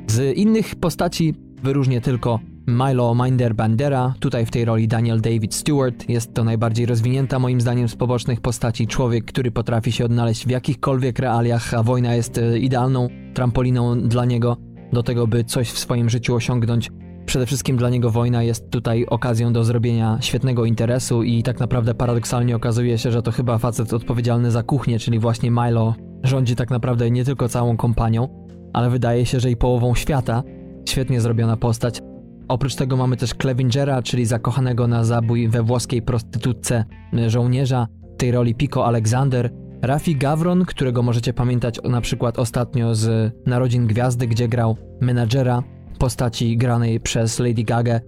Z 0.08 0.38
innych 0.38 0.76
postaci 0.76 1.34
wyróżnię 1.64 2.02
tylko 2.02 2.40
Milo 2.70 3.16
Minder 3.16 3.56
Bandera, 3.56 4.14
tutaj 4.20 4.46
w 4.46 4.52
tej 4.52 4.66
roli 4.66 4.88
Daniel 4.88 5.22
David 5.22 5.56
Stewart, 5.56 6.10
jest 6.10 6.34
to 6.34 6.44
najbardziej 6.44 6.86
rozwinięta 6.86 7.40
moim 7.40 7.62
zdaniem 7.62 7.90
z 7.90 7.96
pobocznych 7.96 8.42
postaci 8.42 8.88
człowiek, 8.88 9.26
który 9.26 9.52
potrafi 9.52 9.92
się 9.92 10.06
odnaleźć 10.06 10.46
w 10.46 10.50
jakichkolwiek 10.50 11.20
realiach, 11.20 11.74
a 11.74 11.84
wojna 11.84 12.16
jest 12.16 12.38
e, 12.38 12.60
idealną 12.60 13.08
trampoliną 13.34 14.02
dla 14.02 14.26
niego 14.26 14.58
do 14.94 15.04
tego, 15.04 15.28
by 15.28 15.44
coś 15.44 15.70
w 15.70 15.80
swoim 15.80 16.10
życiu 16.10 16.36
osiągnąć. 16.36 16.92
Przede 17.26 17.46
wszystkim 17.46 17.78
dla 17.78 17.90
niego 17.90 18.10
wojna 18.10 18.44
jest 18.44 18.72
tutaj 18.72 19.06
okazją 19.06 19.54
do 19.54 19.64
zrobienia 19.64 20.18
świetnego 20.22 20.66
interesu 20.66 21.24
i 21.24 21.44
tak 21.44 21.60
naprawdę 21.60 21.94
paradoksalnie 21.94 22.56
okazuje 22.56 22.98
się, 22.98 23.12
że 23.12 23.22
to 23.22 23.32
chyba 23.32 23.58
facet 23.58 23.94
odpowiedzialny 23.94 24.52
za 24.52 24.64
kuchnię, 24.64 25.00
czyli 25.00 25.20
właśnie 25.20 25.52
Milo, 25.52 25.96
rządzi 26.24 26.56
tak 26.56 26.70
naprawdę 26.70 27.12
nie 27.12 27.26
tylko 27.26 27.50
całą 27.50 27.78
kompanią, 27.78 28.48
ale 28.74 28.90
wydaje 28.90 29.26
się, 29.26 29.40
że 29.40 29.52
i 29.52 29.58
połową 29.58 29.96
świata. 29.96 30.44
Świetnie 30.90 31.22
zrobiona 31.22 31.58
postać. 31.58 32.02
Oprócz 32.50 32.76
tego 32.76 32.98
mamy 32.98 33.18
też 33.18 33.34
Clevingera, 33.34 34.02
czyli 34.02 34.26
zakochanego 34.26 34.88
na 34.88 35.04
zabój 35.04 35.48
we 35.48 35.64
włoskiej 35.64 36.02
prostytutce 36.02 36.86
żołnierza, 37.28 37.88
w 38.14 38.18
tej 38.18 38.32
roli 38.32 38.56
Pico 38.56 38.86
Alexander, 38.86 39.52
Rafi 39.82 40.16
Gavron, 40.16 40.66
którego 40.66 41.04
możecie 41.04 41.34
pamiętać 41.34 41.80
na 41.84 42.02
przykład 42.02 42.40
ostatnio 42.40 42.96
z 42.96 43.34
Narodzin 43.46 43.88
Gwiazdy, 43.88 44.28
gdzie 44.28 44.48
grał 44.48 44.78
menadżera 45.02 45.64
postaci 46.00 46.58
granej 46.58 47.00
przez 47.00 47.40
Lady 47.40 47.64
Gaga. 47.64 48.00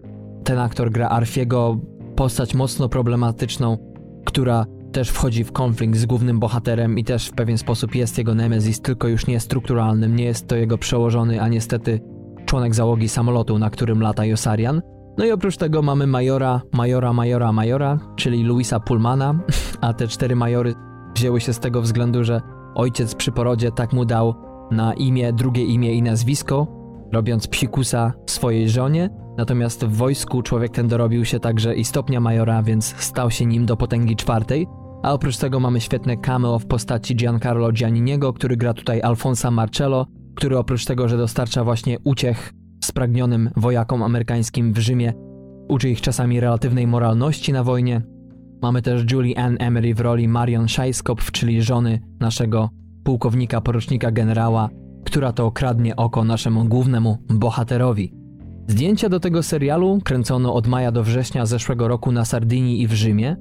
Ten 0.43 0.60
aktor 0.60 0.91
gra 0.91 1.10
Arfiego, 1.10 1.77
postać 2.15 2.55
mocno 2.55 2.89
problematyczną, 2.89 3.77
która 4.25 4.65
też 4.91 5.10
wchodzi 5.10 5.43
w 5.43 5.51
konflikt 5.51 5.98
z 5.98 6.05
głównym 6.05 6.39
bohaterem 6.39 7.00
i 7.00 7.03
też 7.03 7.27
w 7.27 7.33
pewien 7.33 7.57
sposób 7.57 7.95
jest 7.95 8.17
jego 8.17 8.36
nemesis, 8.36 8.81
tylko 8.81 9.07
już 9.07 9.27
nie 9.27 9.39
strukturalnym, 9.39 10.15
nie 10.15 10.24
jest 10.24 10.48
to 10.48 10.55
jego 10.55 10.77
przełożony, 10.77 11.41
a 11.41 11.48
niestety 11.48 12.00
członek 12.51 12.75
załogi 12.75 13.10
samolotu, 13.10 13.60
na 13.60 13.70
którym 13.70 14.01
lata 14.01 14.25
Josarian. 14.25 14.81
No 15.17 15.25
i 15.25 15.31
oprócz 15.31 15.58
tego 15.58 15.81
mamy 15.81 16.08
majora, 16.08 16.62
majora, 16.74 17.13
majora, 17.13 17.51
majora, 17.51 18.00
czyli 18.15 18.43
Louisa 18.43 18.79
Pullmana, 18.79 19.39
a 19.81 19.93
te 19.93 20.08
cztery 20.08 20.36
majory 20.36 20.74
wzięły 21.15 21.41
się 21.41 21.53
z 21.53 21.60
tego 21.60 21.81
względu, 21.81 22.24
że 22.24 22.41
ojciec 22.75 23.15
przy 23.15 23.31
porodzie 23.31 23.72
tak 23.72 23.93
mu 23.93 24.05
dał 24.05 24.36
na 24.72 24.93
imię, 24.93 25.34
drugie 25.34 25.65
imię 25.65 25.93
i 25.93 26.01
nazwisko, 26.01 26.67
robiąc 27.13 27.48
psikusa 27.48 28.13
swojej 28.29 28.70
żonie, 28.70 29.10
natomiast 29.38 29.86
w 29.86 29.96
wojsku 29.96 30.41
człowiek 30.41 30.72
ten 30.72 30.88
dorobił 30.88 31.25
się 31.25 31.39
także 31.39 31.75
i 31.75 31.84
stopnia 31.84 32.20
majora, 32.20 32.63
więc 32.63 32.96
stał 32.98 33.31
się 33.31 33.46
nim 33.46 33.65
do 33.65 33.77
potęgi 33.77 34.15
czwartej, 34.15 34.67
a 35.03 35.13
oprócz 35.13 35.38
tego 35.38 35.60
mamy 35.60 35.81
świetne 35.81 36.17
cameo 36.17 36.60
w 36.60 36.65
postaci 36.65 37.15
Giancarlo 37.15 37.72
Gianniniego, 37.72 38.34
który 38.34 38.58
gra 38.58 38.74
tutaj 38.74 39.01
Alfonsa 39.01 39.51
Marcello, 39.51 40.05
który 40.36 40.58
oprócz 40.58 40.86
tego, 40.86 41.08
że 41.08 41.18
dostarcza 41.18 41.64
właśnie 41.64 42.00
uciech 42.04 42.54
spragnionym 42.84 43.50
wojakom 43.56 44.04
amerykańskim 44.04 44.74
w 44.74 44.78
Rzymie, 44.78 45.14
uczy 45.68 45.90
ich 45.90 46.02
czasami 46.02 46.40
relatywnej 46.40 46.88
moralności 46.88 47.54
na 47.54 47.64
wojnie. 47.64 48.02
Mamy 48.62 48.82
też 48.82 49.12
Julie 49.12 49.40
Ann 49.40 49.58
Emery 49.60 49.96
w 49.96 50.00
roli 50.00 50.28
Marion 50.28 50.68
Scheiskopf, 50.68 51.32
czyli 51.32 51.62
żony 51.62 52.00
naszego 52.20 52.70
pułkownika, 53.04 53.62
porucznika 53.62 54.12
generała, 54.12 54.70
która 55.06 55.34
to 55.34 55.52
kradnie 55.52 55.96
oko 55.96 56.24
naszemu 56.24 56.66
głównemu 56.66 57.18
bohaterowi. 57.30 58.14
Zdjęcia 58.68 59.10
do 59.10 59.20
tego 59.20 59.44
serialu 59.44 60.00
kręcono 60.04 60.54
od 60.54 60.68
maja 60.68 60.92
do 60.92 61.04
września 61.04 61.46
zeszłego 61.46 61.88
roku 61.88 62.12
na 62.12 62.26
Sardynii 62.26 62.82
i 62.82 62.88
w 62.88 62.94
Rzymie. 62.94 63.36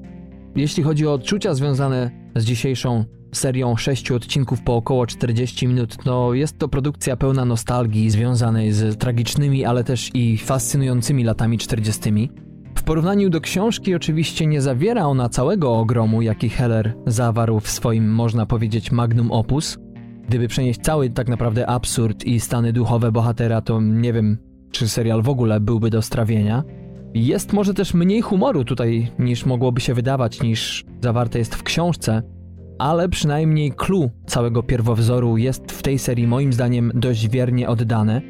Jeśli 0.57 0.83
chodzi 0.83 1.07
o 1.07 1.13
odczucia 1.13 1.55
związane 1.55 2.20
z 2.37 2.45
dzisiejszą 2.45 3.05
serią 3.33 3.77
sześciu 3.77 4.15
odcinków 4.15 4.63
po 4.63 4.77
około 4.77 5.07
40 5.07 5.69
minut, 5.69 5.97
no 6.07 6.35
jest 6.35 6.59
to 6.59 6.69
produkcja 6.69 7.17
pełna 7.17 7.45
nostalgii 7.45 8.11
związanej 8.11 8.73
z 8.73 8.99
tragicznymi, 8.99 9.65
ale 9.65 9.85
też 9.85 10.11
i 10.15 10.39
fascynującymi 10.39 11.25
latami 11.25 11.59
40. 11.59 12.31
W 12.75 12.83
porównaniu 12.83 13.31
do 13.31 13.41
książki 13.41 13.95
oczywiście 13.95 14.47
nie 14.47 14.61
zawiera 14.61 15.05
ona 15.05 15.29
całego 15.29 15.79
ogromu, 15.79 16.23
jaki 16.23 16.49
Heller 16.49 16.95
zawarł 17.07 17.61
w 17.61 17.71
swoim, 17.71 18.15
można 18.15 18.47
powiedzieć, 18.47 18.93
magnum 18.93 19.33
opus. 19.33 19.79
Gdyby 20.29 20.49
przenieść 20.49 20.81
cały 20.81 21.11
tak 21.11 21.29
naprawdę 21.29 21.67
absurd 21.67 22.25
i 22.25 22.41
stany 22.41 22.73
duchowe 22.73 23.13
bohatera, 23.13 23.61
to 23.61 23.81
nie 23.81 24.13
wiem, 24.13 24.39
czy 24.71 24.89
serial 24.89 25.23
w 25.23 25.29
ogóle 25.29 25.61
byłby 25.61 25.91
do 25.91 26.03
strawienia. 26.03 26.65
Jest 27.15 27.53
może 27.53 27.75
też 27.75 27.95
mniej 27.95 28.21
humoru 28.21 28.65
tutaj 28.65 29.11
niż 29.19 29.47
mogłoby 29.47 29.81
się 29.81 29.95
wydawać, 29.95 30.43
niż 30.43 30.85
zawarte 31.03 31.39
jest 31.39 31.55
w 31.55 31.63
książce, 31.63 32.23
ale 32.79 33.09
przynajmniej 33.09 33.73
clue 33.73 34.11
całego 34.27 34.63
pierwowzoru 34.63 35.37
jest 35.37 35.73
w 35.73 35.83
tej 35.83 35.99
serii 35.99 36.27
moim 36.27 36.53
zdaniem 36.53 36.93
dość 36.95 37.29
wiernie 37.29 37.69
oddane. 37.69 38.21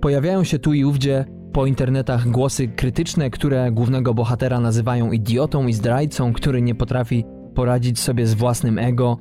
Pojawiają 0.00 0.44
się 0.44 0.58
tu 0.58 0.72
i 0.72 0.84
ówdzie 0.84 1.24
po 1.52 1.66
internetach 1.66 2.28
głosy 2.28 2.68
krytyczne, 2.68 3.30
które 3.30 3.72
głównego 3.72 4.14
bohatera 4.14 4.60
nazywają 4.60 5.12
idiotą 5.12 5.66
i 5.66 5.72
zdrajcą, 5.72 6.32
który 6.32 6.62
nie 6.62 6.74
potrafi 6.74 7.24
poradzić 7.54 8.00
sobie 8.00 8.26
z 8.26 8.34
własnym 8.34 8.78
ego 8.78 9.18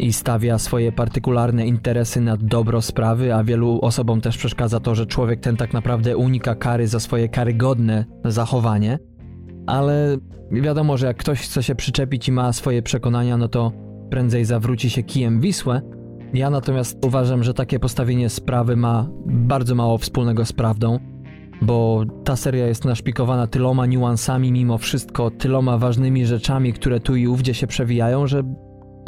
i 0.00 0.12
stawia 0.12 0.58
swoje 0.58 0.92
partykularne 0.92 1.66
interesy 1.66 2.20
nad 2.20 2.44
dobro 2.44 2.82
sprawy, 2.82 3.34
a 3.34 3.44
wielu 3.44 3.78
osobom 3.82 4.20
też 4.20 4.38
przeszkadza 4.38 4.80
to, 4.80 4.94
że 4.94 5.06
człowiek 5.06 5.40
ten 5.40 5.56
tak 5.56 5.72
naprawdę 5.72 6.16
unika 6.16 6.54
kary 6.54 6.88
za 6.88 7.00
swoje 7.00 7.28
karygodne 7.28 8.04
zachowanie. 8.24 8.98
Ale 9.66 10.16
wiadomo, 10.50 10.96
że 10.96 11.06
jak 11.06 11.16
ktoś 11.16 11.40
chce 11.40 11.62
się 11.62 11.74
przyczepić 11.74 12.28
i 12.28 12.32
ma 12.32 12.52
swoje 12.52 12.82
przekonania, 12.82 13.36
no 13.36 13.48
to 13.48 13.72
prędzej 14.10 14.44
zawróci 14.44 14.90
się 14.90 15.02
kijem 15.02 15.40
Wisłę. 15.40 15.82
Ja 16.34 16.50
natomiast 16.50 17.04
uważam, 17.04 17.44
że 17.44 17.54
takie 17.54 17.78
postawienie 17.78 18.28
sprawy 18.28 18.76
ma 18.76 19.08
bardzo 19.26 19.74
mało 19.74 19.98
wspólnego 19.98 20.44
z 20.44 20.52
prawdą, 20.52 20.98
bo 21.62 22.04
ta 22.24 22.36
seria 22.36 22.66
jest 22.66 22.84
naszpikowana 22.84 23.46
tyloma 23.46 23.86
niuansami 23.86 24.52
mimo 24.52 24.78
wszystko, 24.78 25.30
tyloma 25.30 25.78
ważnymi 25.78 26.26
rzeczami, 26.26 26.72
które 26.72 27.00
tu 27.00 27.16
i 27.16 27.26
ówdzie 27.26 27.54
się 27.54 27.66
przewijają, 27.66 28.26
że 28.26 28.42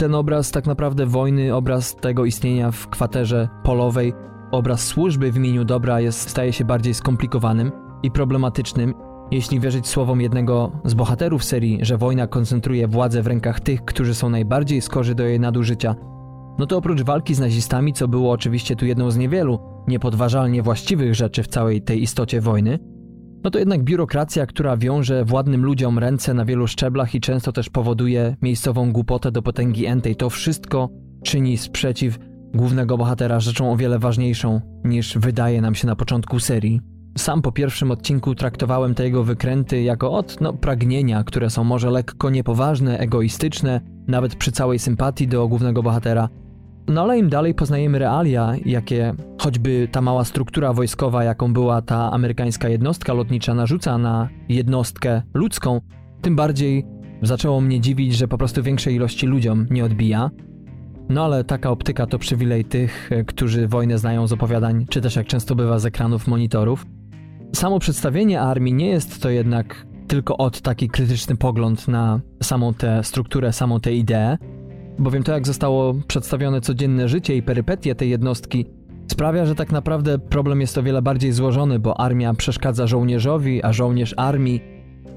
ten 0.03 0.15
obraz 0.15 0.51
tak 0.51 0.67
naprawdę 0.67 1.07
wojny, 1.07 1.55
obraz 1.55 1.97
tego 1.97 2.25
istnienia 2.25 2.71
w 2.71 2.89
kwaterze 2.89 3.49
polowej, 3.63 4.13
obraz 4.51 4.87
służby 4.87 5.33
w 5.33 5.37
imieniu 5.37 5.65
dobra 5.65 6.01
jest, 6.01 6.31
staje 6.31 6.53
się 6.53 6.65
bardziej 6.65 6.95
skomplikowanym 6.95 7.73
i 8.03 8.11
problematycznym 8.11 8.95
jeśli 9.31 9.61
wierzyć 9.61 9.87
słowom 9.87 10.21
jednego 10.21 10.73
z 10.85 10.95
bohaterów 10.95 11.45
serii, 11.45 11.79
że 11.83 11.99
wojna 11.99 12.27
koncentruje 12.27 12.89
władzę 12.89 13.23
w 13.23 13.27
rękach 13.27 13.61
tych, 13.61 13.85
którzy 13.85 14.15
są 14.15 14.31
najbardziej 14.31 14.81
skorzy 14.81 15.15
do 15.15 15.25
jej 15.25 15.41
nadużycia, 15.41 15.95
no 16.59 16.67
to 16.67 16.77
oprócz 16.77 17.03
walki 17.03 17.35
z 17.35 17.41
nazistami, 17.41 17.93
co 17.93 18.09
było 18.09 18.33
oczywiście 18.33 18.77
tu 18.77 18.87
jedną 18.87 19.11
z 19.11 19.17
niewielu 19.17 19.59
niepodważalnie 19.89 20.63
właściwych 20.63 21.15
rzeczy 21.15 21.43
w 21.43 21.49
całej 21.49 21.83
tej 21.83 22.03
istocie 22.03 22.41
wojny, 22.41 22.79
no 23.45 23.51
to 23.51 23.59
jednak 23.59 23.83
biurokracja, 23.83 24.47
która 24.47 24.77
wiąże 24.77 25.25
władnym 25.25 25.65
ludziom 25.65 25.99
ręce 25.99 26.35
na 26.35 26.45
wielu 26.45 26.67
szczeblach 26.67 27.15
i 27.15 27.21
często 27.21 27.53
też 27.53 27.71
powoduje 27.71 28.37
miejscową 28.43 28.93
głupotę 28.93 29.33
do 29.33 29.43
potęgi 29.43 29.87
entej, 29.87 30.17
to 30.17 30.31
wszystko 30.31 30.89
czyni 31.23 31.59
sprzeciw 31.59 32.19
głównego 32.55 32.99
bohatera 32.99 33.41
rzeczą 33.41 33.73
o 33.73 33.77
wiele 33.77 33.99
ważniejszą 33.99 34.61
niż 34.85 35.19
wydaje 35.19 35.61
nam 35.61 35.75
się 35.75 35.87
na 35.87 35.97
początku 35.97 36.41
serii. 36.41 36.81
sam 37.19 37.43
po 37.43 37.53
pierwszym 37.53 37.91
odcinku 37.91 38.35
traktowałem 38.35 38.95
te 38.95 39.05
jego 39.05 39.25
wykręty 39.25 39.83
jako 39.83 40.13
od 40.13 40.41
no, 40.41 40.53
pragnienia, 40.53 41.25
które 41.25 41.51
są 41.51 41.65
może 41.65 41.91
lekko 41.91 42.31
niepoważne, 42.31 42.99
egoistyczne, 42.99 43.81
nawet 44.09 44.37
przy 44.37 44.53
całej 44.53 44.79
sympatii 44.79 45.29
do 45.29 45.49
głównego 45.49 45.83
bohatera. 45.83 46.29
No 46.89 47.03
ale 47.03 47.19
im 47.19 47.29
dalej 47.29 47.55
poznajemy 47.55 47.99
realia, 47.99 48.53
jakie 48.65 49.15
choćby 49.39 49.89
ta 49.93 50.01
mała 50.01 50.25
struktura 50.25 50.73
wojskowa, 50.73 51.25
jaką 51.25 51.53
była 51.53 51.83
ta 51.83 52.13
amerykańska 52.13 52.69
jednostka 52.69 53.13
lotnicza, 53.13 53.55
narzuca 53.55 53.99
na 53.99 54.29
jednostkę 54.49 55.23
ludzką, 55.35 55.81
tym 56.23 56.37
bardziej 56.37 56.87
zaczęło 57.23 57.61
mnie 57.61 57.81
dziwić, 57.81 58.17
że 58.17 58.29
po 58.29 58.39
prostu 58.39 58.63
większej 58.63 58.95
ilości 58.95 59.27
ludziom 59.27 59.67
nie 59.71 59.85
odbija. 59.85 60.31
No 61.09 61.25
ale 61.25 61.45
taka 61.45 61.71
optyka 61.71 62.07
to 62.07 62.19
przywilej 62.19 62.65
tych, 62.65 63.11
którzy 63.27 63.69
wojnę 63.69 63.99
znają 63.99 64.27
z 64.27 64.33
opowiadań, 64.33 64.87
czy 64.89 65.01
też 65.01 65.17
jak 65.17 65.27
często 65.27 65.55
bywa 65.55 65.79
z 65.79 65.87
ekranów 65.87 66.27
monitorów. 66.27 66.87
Samo 67.55 67.79
przedstawienie 67.79 68.41
armii 68.41 68.75
nie 68.75 68.89
jest 68.89 69.23
to 69.23 69.31
jednak 69.31 69.87
tylko 70.07 70.37
od 70.37 70.61
taki 70.61 70.89
krytyczny 70.89 71.37
pogląd 71.37 71.89
na 71.89 72.21
samą 72.43 72.75
tę 72.75 73.05
strukturę, 73.05 73.53
samą 73.53 73.81
tę 73.81 73.93
ideę, 73.93 74.39
bowiem 74.99 75.23
to 75.23 75.33
jak 75.33 75.47
zostało 75.47 75.95
przedstawione 76.07 76.61
codzienne 76.61 77.09
życie 77.09 77.37
i 77.37 77.43
perypetie 77.43 77.95
tej 77.95 78.11
jednostki 78.11 78.67
sprawia, 79.13 79.47
że 79.47 79.55
tak 79.55 79.73
naprawdę 79.73 80.19
problem 80.19 80.61
jest 80.61 80.79
o 80.79 80.83
wiele 80.83 81.03
bardziej 81.03 81.33
złożony, 81.33 81.79
bo 81.79 82.01
armia 82.01 82.35
przeszkadza 82.35 82.87
żołnierzowi, 82.87 83.63
a 83.63 83.73
żołnierz 83.73 84.15
armii. 84.17 84.61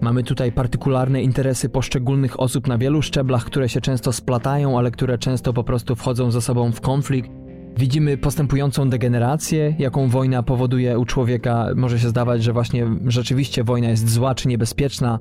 Mamy 0.01 0.23
tutaj 0.23 0.51
partykularne 0.51 1.21
interesy 1.21 1.69
poszczególnych 1.69 2.39
osób 2.39 2.67
na 2.67 2.77
wielu 2.77 3.01
szczeblach, 3.01 3.45
które 3.45 3.69
się 3.69 3.81
często 3.81 4.13
splatają, 4.13 4.77
ale 4.77 4.91
które 4.91 5.17
często 5.17 5.53
po 5.53 5.63
prostu 5.63 5.95
wchodzą 5.95 6.31
ze 6.31 6.41
sobą 6.41 6.71
w 6.71 6.81
konflikt 6.81 7.31
Widzimy 7.77 8.17
postępującą 8.17 8.89
degenerację, 8.89 9.75
jaką 9.79 10.07
wojna 10.07 10.43
powoduje 10.43 10.99
u 10.99 11.05
człowieka. 11.05 11.67
Może 11.75 11.99
się 11.99 12.09
zdawać, 12.09 12.43
że 12.43 12.53
właśnie 12.53 12.87
rzeczywiście 13.07 13.63
wojna 13.63 13.89
jest 13.89 14.09
zła 14.09 14.35
czy 14.35 14.47
niebezpieczna, 14.47 15.19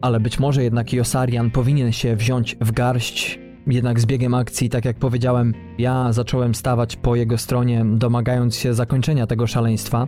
ale 0.00 0.20
być 0.20 0.38
może 0.38 0.62
jednak 0.62 0.92
Josarian 0.92 1.50
powinien 1.50 1.92
się 1.92 2.16
wziąć 2.16 2.56
w 2.60 2.72
garść. 2.72 3.45
Jednak 3.66 4.00
z 4.00 4.06
biegiem 4.06 4.34
akcji, 4.34 4.68
tak 4.70 4.84
jak 4.84 4.98
powiedziałem, 4.98 5.54
ja 5.78 6.12
zacząłem 6.12 6.54
stawać 6.54 6.96
po 6.96 7.16
jego 7.16 7.38
stronie, 7.38 7.84
domagając 7.94 8.56
się 8.56 8.74
zakończenia 8.74 9.26
tego 9.26 9.46
szaleństwa. 9.46 10.06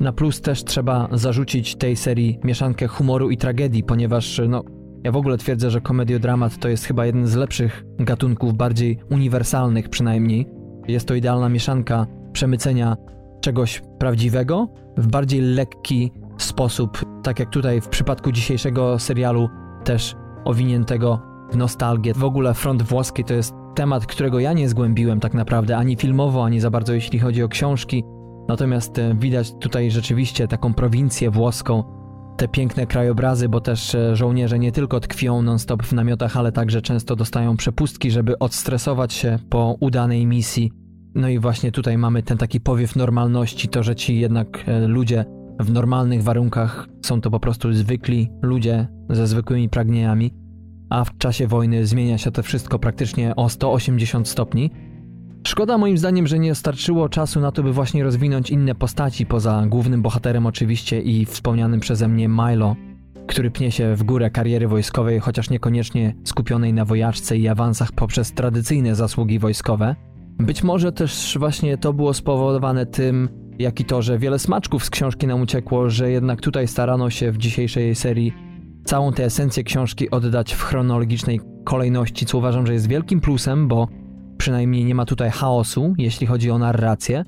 Na 0.00 0.12
plus 0.12 0.40
też 0.40 0.64
trzeba 0.64 1.08
zarzucić 1.12 1.76
tej 1.76 1.96
serii 1.96 2.38
mieszankę 2.44 2.86
humoru 2.86 3.30
i 3.30 3.36
tragedii, 3.36 3.82
ponieważ 3.82 4.40
no, 4.48 4.64
ja 5.04 5.12
w 5.12 5.16
ogóle 5.16 5.38
twierdzę, 5.38 5.70
że 5.70 5.80
komediodramat 5.80 6.58
to 6.58 6.68
jest 6.68 6.84
chyba 6.84 7.06
jeden 7.06 7.26
z 7.26 7.34
lepszych 7.34 7.84
gatunków, 7.98 8.54
bardziej 8.54 8.98
uniwersalnych 9.10 9.88
przynajmniej. 9.88 10.46
Jest 10.88 11.08
to 11.08 11.14
idealna 11.14 11.48
mieszanka 11.48 12.06
przemycenia 12.32 12.96
czegoś 13.40 13.82
prawdziwego 13.98 14.68
w 14.96 15.06
bardziej 15.06 15.40
lekki 15.40 16.12
sposób, 16.38 17.04
tak 17.22 17.38
jak 17.38 17.50
tutaj 17.50 17.80
w 17.80 17.88
przypadku 17.88 18.32
dzisiejszego 18.32 18.98
serialu, 18.98 19.48
też 19.84 20.16
owiniętego 20.44 21.31
nostalgię. 21.56 22.14
W 22.14 22.24
ogóle 22.24 22.54
front 22.54 22.82
włoski 22.82 23.24
to 23.24 23.34
jest 23.34 23.54
temat, 23.74 24.06
którego 24.06 24.40
ja 24.40 24.52
nie 24.52 24.68
zgłębiłem 24.68 25.20
tak 25.20 25.34
naprawdę 25.34 25.76
ani 25.76 25.96
filmowo, 25.96 26.44
ani 26.44 26.60
za 26.60 26.70
bardzo 26.70 26.94
jeśli 26.94 27.18
chodzi 27.18 27.42
o 27.42 27.48
książki. 27.48 28.04
Natomiast 28.48 28.98
e, 28.98 29.14
widać 29.14 29.52
tutaj 29.60 29.90
rzeczywiście 29.90 30.48
taką 30.48 30.74
prowincję 30.74 31.30
włoską, 31.30 31.84
te 32.36 32.48
piękne 32.48 32.86
krajobrazy, 32.86 33.48
bo 33.48 33.60
też 33.60 33.94
e, 33.94 34.16
żołnierze 34.16 34.58
nie 34.58 34.72
tylko 34.72 35.00
tkwią 35.00 35.42
non-stop 35.42 35.82
w 35.82 35.92
namiotach, 35.92 36.36
ale 36.36 36.52
także 36.52 36.82
często 36.82 37.16
dostają 37.16 37.56
przepustki, 37.56 38.10
żeby 38.10 38.38
odstresować 38.38 39.12
się 39.12 39.38
po 39.50 39.76
udanej 39.80 40.26
misji. 40.26 40.72
No 41.14 41.28
i 41.28 41.38
właśnie 41.38 41.72
tutaj 41.72 41.98
mamy 41.98 42.22
ten 42.22 42.38
taki 42.38 42.60
powiew 42.60 42.96
normalności, 42.96 43.68
to, 43.68 43.82
że 43.82 43.96
ci 43.96 44.20
jednak 44.20 44.64
e, 44.66 44.86
ludzie 44.86 45.24
w 45.60 45.72
normalnych 45.72 46.22
warunkach 46.22 46.88
są 47.02 47.20
to 47.20 47.30
po 47.30 47.40
prostu 47.40 47.72
zwykli 47.72 48.30
ludzie 48.42 48.88
ze 49.10 49.26
zwykłymi 49.26 49.68
pragnieniami, 49.68 50.34
a 50.92 51.04
w 51.04 51.18
czasie 51.18 51.46
wojny 51.46 51.86
zmienia 51.86 52.18
się 52.18 52.30
to 52.30 52.42
wszystko 52.42 52.78
praktycznie 52.78 53.36
o 53.36 53.48
180 53.48 54.28
stopni. 54.28 54.70
Szkoda 55.46 55.78
moim 55.78 55.98
zdaniem, 55.98 56.26
że 56.26 56.38
nie 56.38 56.54
starczyło 56.54 57.08
czasu 57.08 57.40
na 57.40 57.52
to, 57.52 57.62
by 57.62 57.72
właśnie 57.72 58.04
rozwinąć 58.04 58.50
inne 58.50 58.74
postaci, 58.74 59.26
poza 59.26 59.64
głównym 59.66 60.02
bohaterem 60.02 60.46
oczywiście 60.46 61.00
i 61.00 61.24
wspomnianym 61.24 61.80
przeze 61.80 62.08
mnie 62.08 62.28
Milo, 62.28 62.76
który 63.26 63.50
pnie 63.50 63.72
się 63.72 63.96
w 63.96 64.02
górę 64.02 64.30
kariery 64.30 64.68
wojskowej, 64.68 65.20
chociaż 65.20 65.50
niekoniecznie 65.50 66.14
skupionej 66.24 66.72
na 66.72 66.84
wojaczce 66.84 67.36
i 67.36 67.48
awansach 67.48 67.92
poprzez 67.92 68.32
tradycyjne 68.32 68.94
zasługi 68.94 69.38
wojskowe. 69.38 69.96
Być 70.38 70.62
może 70.62 70.92
też 70.92 71.36
właśnie 71.38 71.78
to 71.78 71.92
było 71.92 72.14
spowodowane 72.14 72.86
tym, 72.86 73.28
jak 73.58 73.80
i 73.80 73.84
to, 73.84 74.02
że 74.02 74.18
wiele 74.18 74.38
smaczków 74.38 74.84
z 74.84 74.90
książki 74.90 75.26
nam 75.26 75.40
uciekło, 75.40 75.90
że 75.90 76.10
jednak 76.10 76.40
tutaj 76.40 76.68
starano 76.68 77.10
się 77.10 77.32
w 77.32 77.38
dzisiejszej 77.38 77.94
serii 77.94 78.51
całą 78.84 79.12
tę 79.12 79.24
esencję 79.24 79.62
książki 79.62 80.10
oddać 80.10 80.54
w 80.54 80.62
chronologicznej 80.62 81.40
kolejności, 81.64 82.26
co 82.26 82.38
uważam, 82.38 82.66
że 82.66 82.72
jest 82.72 82.88
wielkim 82.88 83.20
plusem, 83.20 83.68
bo 83.68 83.88
przynajmniej 84.38 84.84
nie 84.84 84.94
ma 84.94 85.04
tutaj 85.04 85.30
chaosu, 85.30 85.94
jeśli 85.98 86.26
chodzi 86.26 86.50
o 86.50 86.58
narrację. 86.58 87.24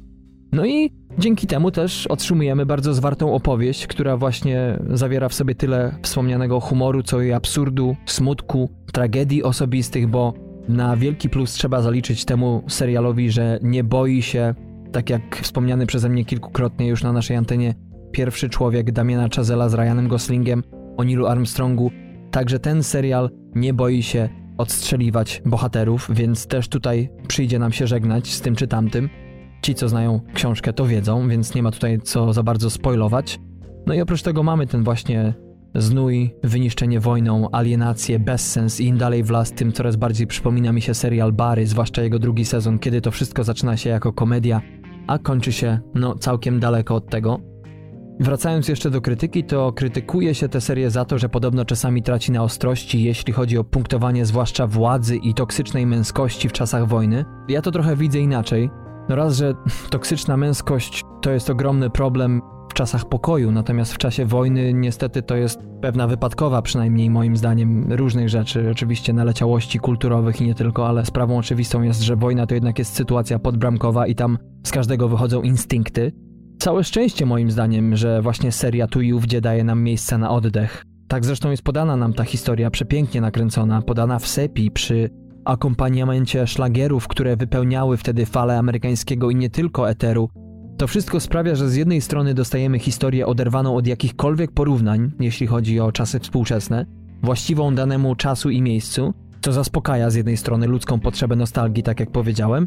No 0.52 0.66
i 0.66 0.90
dzięki 1.18 1.46
temu 1.46 1.70
też 1.70 2.06
otrzymujemy 2.06 2.66
bardzo 2.66 2.94
zwartą 2.94 3.34
opowieść, 3.34 3.86
która 3.86 4.16
właśnie 4.16 4.78
zawiera 4.90 5.28
w 5.28 5.34
sobie 5.34 5.54
tyle 5.54 5.98
wspomnianego 6.02 6.60
humoru, 6.60 7.02
co 7.02 7.22
i 7.22 7.32
absurdu, 7.32 7.96
smutku, 8.06 8.70
tragedii 8.92 9.42
osobistych, 9.42 10.08
bo 10.08 10.34
na 10.68 10.96
wielki 10.96 11.28
plus 11.28 11.52
trzeba 11.52 11.82
zaliczyć 11.82 12.24
temu 12.24 12.62
serialowi, 12.68 13.30
że 13.30 13.58
nie 13.62 13.84
boi 13.84 14.22
się, 14.22 14.54
tak 14.92 15.10
jak 15.10 15.36
wspomniany 15.42 15.86
przeze 15.86 16.08
mnie 16.08 16.24
kilkukrotnie 16.24 16.88
już 16.88 17.02
na 17.02 17.12
naszej 17.12 17.36
antenie, 17.36 17.74
pierwszy 18.12 18.48
człowiek 18.48 18.92
Damiana 18.92 19.28
Chazela 19.36 19.68
z 19.68 19.74
Ryanem 19.74 20.08
Goslingiem, 20.08 20.62
o 20.96 21.04
Nilu 21.04 21.26
Armstrongu. 21.26 21.90
Także 22.30 22.59
ten 22.59 22.83
serial 22.83 23.30
nie 23.54 23.74
boi 23.74 24.02
się 24.02 24.28
odstrzeliwać 24.59 25.42
bohaterów, 25.46 26.11
więc 26.12 26.46
też 26.46 26.68
tutaj 26.68 27.11
przyjdzie 27.28 27.59
nam 27.59 27.72
się 27.72 27.87
żegnać 27.87 28.33
z 28.33 28.40
tym 28.40 28.54
czy 28.54 28.66
tamtym. 28.66 29.09
Ci, 29.62 29.74
co 29.74 29.88
znają 29.88 30.20
książkę, 30.35 30.72
to 30.72 30.87
wiedzą, 30.87 31.28
więc 31.28 31.54
nie 31.54 31.62
ma 31.62 31.70
tutaj 31.70 32.00
co 32.00 32.33
za 32.33 32.42
bardzo 32.42 32.70
spoilować. 32.70 33.40
No 33.87 33.94
i 33.94 34.00
oprócz 34.00 34.22
tego 34.22 34.42
mamy 34.42 34.66
ten 34.66 34.85
właśnie 34.85 35.35
znój, 35.74 36.35
wyniszczenie 36.42 37.00
wojną, 37.00 37.50
alienację, 37.50 38.18
bezsens 38.18 38.80
i 38.80 38.87
im 38.87 38.98
dalej 38.98 39.24
w 39.24 39.30
las, 39.30 39.52
tym 39.52 39.72
coraz 39.72 39.96
bardziej 39.96 40.26
przypomina 40.26 40.72
mi 40.72 40.83
się 40.83 40.94
serial 40.94 41.33
Bary, 41.33 41.66
zwłaszcza 41.66 42.02
jego 42.02 42.18
drugi 42.18 42.44
sezon, 42.44 42.78
kiedy 42.78 43.00
to 43.00 43.11
wszystko 43.11 43.44
zaczyna 43.44 43.76
się 43.76 43.90
jako 43.90 44.12
komedia, 44.12 44.62
a 45.07 45.18
kończy 45.18 45.52
się, 45.52 45.78
no, 45.94 46.14
całkiem 46.14 46.61
daleko 46.61 46.94
od 46.94 47.11
tego. 47.11 47.53
Wracając 48.20 48.68
jeszcze 48.68 48.90
do 48.90 49.00
krytyki, 49.00 49.44
to 49.44 49.72
krytykuje 49.72 50.35
się 50.35 50.48
tę 50.48 50.61
serię 50.61 50.90
za 50.90 51.05
to, 51.05 51.18
że 51.18 51.29
podobno 51.29 51.64
czasami 51.64 52.03
traci 52.03 52.33
na 52.33 52.42
ostrości, 52.42 53.03
jeśli 53.03 53.33
chodzi 53.33 53.59
o 53.59 53.64
punktowanie 53.64 54.27
zwłaszcza 54.27 54.66
władzy 54.66 55.16
i 55.16 55.35
toksycznej 55.35 55.87
męskości 55.87 56.48
w 56.48 56.53
czasach 56.53 56.88
wojny. 56.88 57.24
Ja 57.48 57.62
to 57.62 57.70
trochę 57.70 57.96
widzę 57.96 58.18
inaczej. 58.18 58.70
No 59.09 59.16
raz, 59.16 59.37
że 59.37 59.55
toksyczna 59.90 60.37
męskość 60.37 61.03
to 61.22 61.31
jest 61.31 61.50
ogromny 61.50 61.90
problem 61.90 62.42
w 62.70 62.74
czasach 62.74 63.05
pokoju, 63.09 63.53
natomiast 63.53 63.94
w 63.94 63.98
czasie 63.98 64.27
wojny 64.27 64.74
niestety 64.74 65.22
to 65.22 65.37
jest 65.37 65.61
pewna 65.83 66.07
wypadkowa, 66.07 66.62
przynajmniej 66.62 67.11
moim 67.11 67.37
zdaniem, 67.37 67.92
różnych 67.92 68.29
rzeczy, 68.29 68.70
oczywiście 68.70 69.12
naleciałości 69.12 69.79
kulturowych 69.79 70.40
i 70.40 70.44
nie 70.44 70.55
tylko, 70.55 70.88
ale 70.88 71.07
sprawą 71.07 71.38
oczywistą 71.38 71.83
jest, 71.83 72.03
że 72.03 72.16
wojna 72.16 72.46
to 72.46 72.55
jednak 72.55 72.79
jest 72.79 72.94
sytuacja 72.94 73.38
podbramkowa 73.38 74.07
i 74.07 74.14
tam 74.14 74.38
z 74.66 74.70
każdego 74.70 75.09
wychodzą 75.09 75.42
instynkty. 75.42 76.12
Całe 76.64 76.85
szczęście 76.85 77.27
moim 77.27 77.50
zdaniem, 77.50 77.96
że 77.96 78.22
właśnie 78.22 78.53
seria 78.53 78.87
tu 78.87 79.00
i 79.00 79.12
ówdzie 79.12 79.40
daje 79.40 79.64
nam 79.64 79.83
miejsce 79.83 80.18
na 80.18 80.31
oddech. 80.31 80.85
Tak 81.09 81.24
zresztą 81.24 81.50
jest 81.50 81.62
podana 81.62 81.96
nam 81.96 82.12
ta 82.12 82.24
historia 82.24 82.70
przepięknie 82.70 83.20
nakręcona, 83.20 83.83
podana 83.83 84.18
w 84.18 84.27
sepi 84.27 84.70
przy 84.70 85.11
akompaniamencie 85.44 86.46
szlagierów, 86.46 87.09
które 87.09 87.37
wypełniały 87.37 87.96
wtedy 87.96 88.27
falę 88.27 88.59
amerykańskiego 88.59 89.31
i 89.31 89.37
nie 89.37 89.50
tylko 89.50 89.90
eteru, 89.90 90.29
to 90.79 90.87
wszystko 90.87 91.20
sprawia, 91.20 91.55
że 91.55 91.68
z 91.68 91.77
jednej 91.77 92.00
strony 92.00 92.35
dostajemy 92.35 92.79
historię 92.79 93.27
oderwaną 93.27 93.77
od 93.77 93.87
jakichkolwiek 93.87 94.53
porównań, 94.53 95.12
jeśli 95.20 95.46
chodzi 95.46 95.81
o 95.81 95.92
czasy 95.92 96.20
współczesne, 96.20 96.87
właściwą 97.22 97.74
danemu 97.74 98.16
czasu 98.16 98.50
i 98.50 98.62
miejscu, 98.62 99.14
co 99.40 99.53
zaspokaja 99.53 100.11
z 100.11 100.14
jednej 100.14 100.37
strony 100.37 100.66
ludzką 100.66 101.00
potrzebę 101.00 101.37
nostalgii, 101.37 101.83
tak 101.83 102.00
jak 102.00 102.11
powiedziałem, 102.11 102.66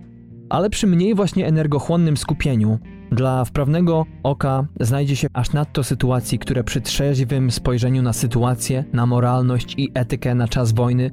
ale 0.49 0.69
przy 0.69 0.87
mniej 0.87 1.15
właśnie 1.15 1.47
energochłonnym 1.47 2.17
skupieniu. 2.17 2.79
Dla 3.11 3.45
wprawnego 3.45 4.05
oka 4.23 4.67
znajdzie 4.79 5.15
się 5.15 5.27
aż 5.33 5.53
nadto 5.53 5.83
sytuacji, 5.83 6.39
które 6.39 6.63
przy 6.63 6.81
trzeźwym 6.81 7.51
spojrzeniu 7.51 8.01
na 8.01 8.13
sytuację, 8.13 8.83
na 8.93 9.05
moralność 9.05 9.75
i 9.77 9.91
etykę 9.93 10.35
na 10.35 10.47
czas 10.47 10.71
wojny, 10.71 11.11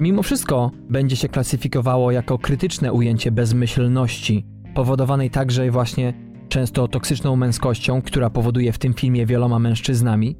mimo 0.00 0.22
wszystko 0.22 0.70
będzie 0.90 1.16
się 1.16 1.28
klasyfikowało 1.28 2.10
jako 2.10 2.38
krytyczne 2.38 2.92
ujęcie 2.92 3.32
bezmyślności, 3.32 4.46
powodowanej 4.74 5.30
także 5.30 5.70
właśnie 5.70 6.14
często 6.48 6.88
toksyczną 6.88 7.36
męskością, 7.36 8.02
która 8.02 8.30
powoduje 8.30 8.72
w 8.72 8.78
tym 8.78 8.94
filmie 8.94 9.26
wieloma 9.26 9.58
mężczyznami. 9.58 10.36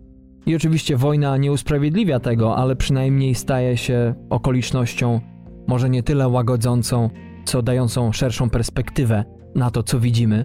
I 0.46 0.56
oczywiście 0.56 0.96
wojna 0.96 1.36
nie 1.36 1.52
usprawiedliwia 1.52 2.20
tego, 2.20 2.56
ale 2.56 2.76
przynajmniej 2.76 3.34
staje 3.34 3.76
się 3.76 4.14
okolicznością 4.30 5.20
może 5.66 5.90
nie 5.90 6.02
tyle 6.02 6.28
łagodzącą, 6.28 7.10
co 7.44 7.62
dającą 7.62 8.12
szerszą 8.12 8.50
perspektywę 8.50 9.24
na 9.54 9.70
to, 9.70 9.82
co 9.82 10.00
widzimy. 10.00 10.44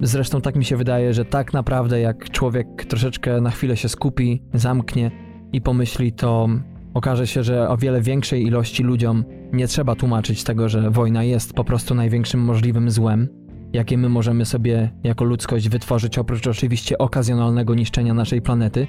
Zresztą 0.00 0.40
tak 0.40 0.56
mi 0.56 0.64
się 0.64 0.76
wydaje, 0.76 1.14
że 1.14 1.24
tak 1.24 1.52
naprawdę 1.52 2.00
jak 2.00 2.30
człowiek 2.30 2.84
troszeczkę 2.88 3.40
na 3.40 3.50
chwilę 3.50 3.76
się 3.76 3.88
skupi, 3.88 4.42
zamknie 4.54 5.10
i 5.52 5.60
pomyśli, 5.60 6.12
to 6.12 6.48
okaże 6.94 7.26
się, 7.26 7.42
że 7.42 7.68
o 7.68 7.76
wiele 7.76 8.00
większej 8.00 8.46
ilości 8.46 8.82
ludziom 8.82 9.24
nie 9.52 9.66
trzeba 9.66 9.94
tłumaczyć 9.94 10.44
tego, 10.44 10.68
że 10.68 10.90
wojna 10.90 11.24
jest 11.24 11.52
po 11.52 11.64
prostu 11.64 11.94
największym 11.94 12.40
możliwym 12.40 12.90
złem, 12.90 13.28
jakie 13.72 13.98
my 13.98 14.08
możemy 14.08 14.44
sobie 14.44 14.90
jako 15.04 15.24
ludzkość 15.24 15.68
wytworzyć, 15.68 16.18
oprócz 16.18 16.46
oczywiście 16.46 16.98
okazjonalnego 16.98 17.74
niszczenia 17.74 18.14
naszej 18.14 18.42
planety. 18.42 18.86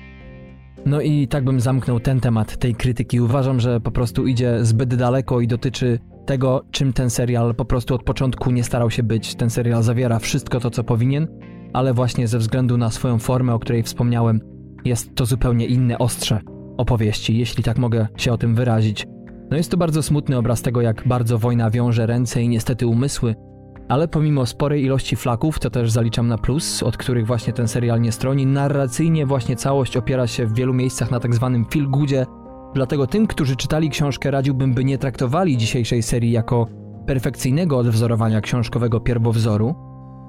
No 0.86 1.02
i 1.02 1.28
tak 1.28 1.44
bym 1.44 1.60
zamknął 1.60 2.00
ten 2.00 2.20
temat 2.20 2.58
tej 2.58 2.76
krytyki. 2.76 3.22
Uważam, 3.22 3.60
że 3.60 3.80
po 3.80 3.92
prostu 3.92 4.28
idzie 4.28 4.66
zbyt 4.66 4.96
daleko 4.96 5.42
i 5.42 5.48
dotyczy 5.48 6.00
tego, 6.26 6.64
czym 6.72 6.94
ten 6.94 7.10
serial 7.10 7.56
po 7.56 7.66
prostu 7.66 7.96
od 7.96 8.04
początku 8.04 8.52
nie 8.52 8.64
starał 8.64 8.92
się 8.92 9.04
być. 9.04 9.36
Ten 9.36 9.50
serial 9.50 9.84
zawiera 9.84 10.20
wszystko 10.20 10.60
to, 10.60 10.70
co 10.70 10.84
powinien, 10.84 11.28
ale 11.74 11.94
właśnie 11.94 12.28
ze 12.28 12.38
względu 12.38 12.78
na 12.78 12.92
swoją 12.92 13.20
formę, 13.20 13.54
o 13.54 13.60
której 13.60 13.84
wspomniałem, 13.84 14.40
jest 14.86 15.16
to 15.16 15.26
zupełnie 15.26 15.66
inne 15.66 15.98
ostrze 15.98 16.42
opowieści, 16.78 17.38
jeśli 17.38 17.64
tak 17.64 17.78
mogę 17.78 18.08
się 18.18 18.34
o 18.34 18.38
tym 18.38 18.56
wyrazić. 18.56 19.08
No 19.52 19.58
jest 19.58 19.72
to 19.72 19.78
bardzo 19.78 20.04
smutny 20.04 20.38
obraz 20.38 20.62
tego, 20.62 20.82
jak 20.82 21.08
bardzo 21.08 21.38
wojna 21.38 21.70
wiąże 21.70 22.06
ręce 22.06 22.42
i 22.42 22.50
niestety 22.50 22.88
umysły, 22.88 23.36
ale 23.90 24.08
pomimo 24.08 24.46
sporej 24.46 24.84
ilości 24.84 25.16
flaków, 25.16 25.60
to 25.60 25.70
też 25.70 25.92
zaliczam 25.92 26.28
na 26.28 26.38
plus, 26.38 26.84
od 26.84 26.98
których 26.98 27.28
właśnie 27.28 27.54
ten 27.54 27.68
serial 27.68 28.02
nie 28.02 28.12
stroni, 28.12 28.46
narracyjnie 28.46 29.26
właśnie 29.26 29.56
całość 29.56 29.98
opiera 29.98 30.28
się 30.28 30.46
w 30.46 30.54
wielu 30.54 30.74
miejscach 30.74 31.12
na 31.12 31.20
tak 31.20 31.36
zwanym 31.36 31.66
feel 31.66 31.90
goodzie, 31.90 32.26
dlatego 32.74 33.08
tym, 33.08 33.28
którzy 33.28 33.56
czytali 33.56 33.90
książkę 33.90 34.32
radziłbym, 34.32 34.74
by 34.74 34.84
nie 34.84 34.98
traktowali 34.98 35.58
dzisiejszej 35.58 36.04
serii 36.04 36.32
jako 36.32 36.68
perfekcyjnego 37.06 37.78
odwzorowania 37.78 38.42
książkowego 38.42 39.00
pierwowzoru. 39.00 39.76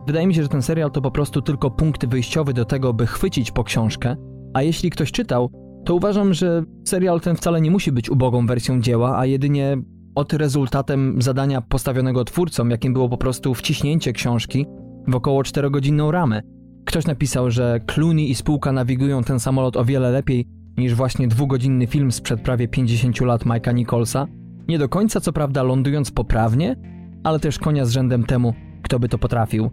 Wydaje 0.07 0.27
mi 0.27 0.35
się, 0.35 0.43
że 0.43 0.49
ten 0.49 0.63
serial 0.63 0.91
to 0.91 1.03
po 1.03 1.11
prostu 1.11 1.43
tylko 1.43 1.71
punkt 1.71 2.07
wyjściowy 2.07 2.55
do 2.55 2.65
tego, 2.65 2.93
by 2.93 3.07
chwycić 3.07 3.51
po 3.51 3.65
książkę, 3.65 4.17
a 4.55 4.63
jeśli 4.63 4.91
ktoś 4.91 5.13
czytał, 5.13 5.51
to 5.85 5.95
uważam, 5.95 6.35
że 6.35 6.63
serial 6.85 7.21
ten 7.21 7.37
wcale 7.37 7.61
nie 7.61 7.71
musi 7.71 7.93
być 7.93 8.11
ubogą 8.11 8.47
wersją 8.47 8.81
dzieła, 8.81 9.19
a 9.19 9.27
jedynie 9.27 9.77
od 10.15 10.33
rezultatem 10.33 11.23
zadania 11.23 11.61
postawionego 11.61 12.25
twórcom, 12.25 12.71
jakim 12.71 12.93
było 12.93 13.09
po 13.09 13.17
prostu 13.19 13.55
wciśnięcie 13.55 14.13
książki 14.13 14.67
w 15.09 15.15
około 15.15 15.43
4-godzinną 15.43 16.11
ramę. 16.11 16.43
Ktoś 16.85 17.07
napisał, 17.07 17.51
że 17.51 17.81
Clooney 17.87 18.31
i 18.31 18.35
spółka 18.35 18.73
nawigują 18.73 19.23
ten 19.23 19.41
samolot 19.41 19.77
o 19.77 19.85
wiele 19.85 20.11
lepiej 20.11 20.49
niż 20.77 20.95
właśnie 20.95 21.29
dwugodzinny 21.29 21.87
film 21.87 22.13
sprzed 22.13 22.41
prawie 22.41 22.69
50 22.69 23.21
lat 23.21 23.45
Mike'a 23.45 23.75
Nicholsa. 23.75 24.27
Nie 24.69 24.79
do 24.79 24.89
końca 24.89 25.21
co 25.21 25.33
prawda 25.33 25.63
lądując 25.63 26.11
poprawnie, 26.11 26.77
ale 27.25 27.41
też 27.41 27.59
konia 27.59 27.85
z 27.85 27.91
rzędem 27.91 28.25
temu, 28.25 28.55
kto 28.83 28.99
by 28.99 29.09
to 29.09 29.19
potrafił. 29.19 29.71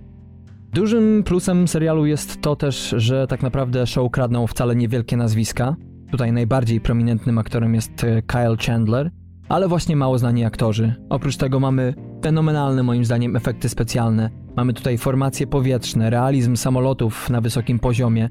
Dużym 0.73 1.23
plusem 1.23 1.67
serialu 1.67 2.05
jest 2.05 2.41
to 2.41 2.55
też, 2.55 2.95
że 2.97 3.27
tak 3.27 3.41
naprawdę 3.43 3.87
show 3.87 4.11
kradną 4.11 4.47
wcale 4.47 4.75
niewielkie 4.75 5.17
nazwiska. 5.17 5.75
Tutaj 6.11 6.31
najbardziej 6.31 6.81
prominentnym 6.81 7.37
aktorem 7.37 7.75
jest 7.75 8.03
e, 8.03 8.21
Kyle 8.21 8.57
Chandler, 8.65 9.11
ale 9.49 9.67
właśnie 9.67 9.95
mało 9.95 10.17
znani 10.17 10.45
aktorzy. 10.45 10.93
Oprócz 11.09 11.37
tego 11.37 11.59
mamy 11.59 11.93
fenomenalne 12.23 12.83
moim 12.83 13.05
zdaniem 13.05 13.35
efekty 13.35 13.69
specjalne. 13.69 14.29
Mamy 14.55 14.73
tutaj 14.73 14.97
formacje 14.97 15.47
powietrzne, 15.47 16.09
realizm 16.09 16.55
samolotów 16.55 17.29
na 17.29 17.41
wysokim 17.41 17.79
poziomie. 17.79 18.29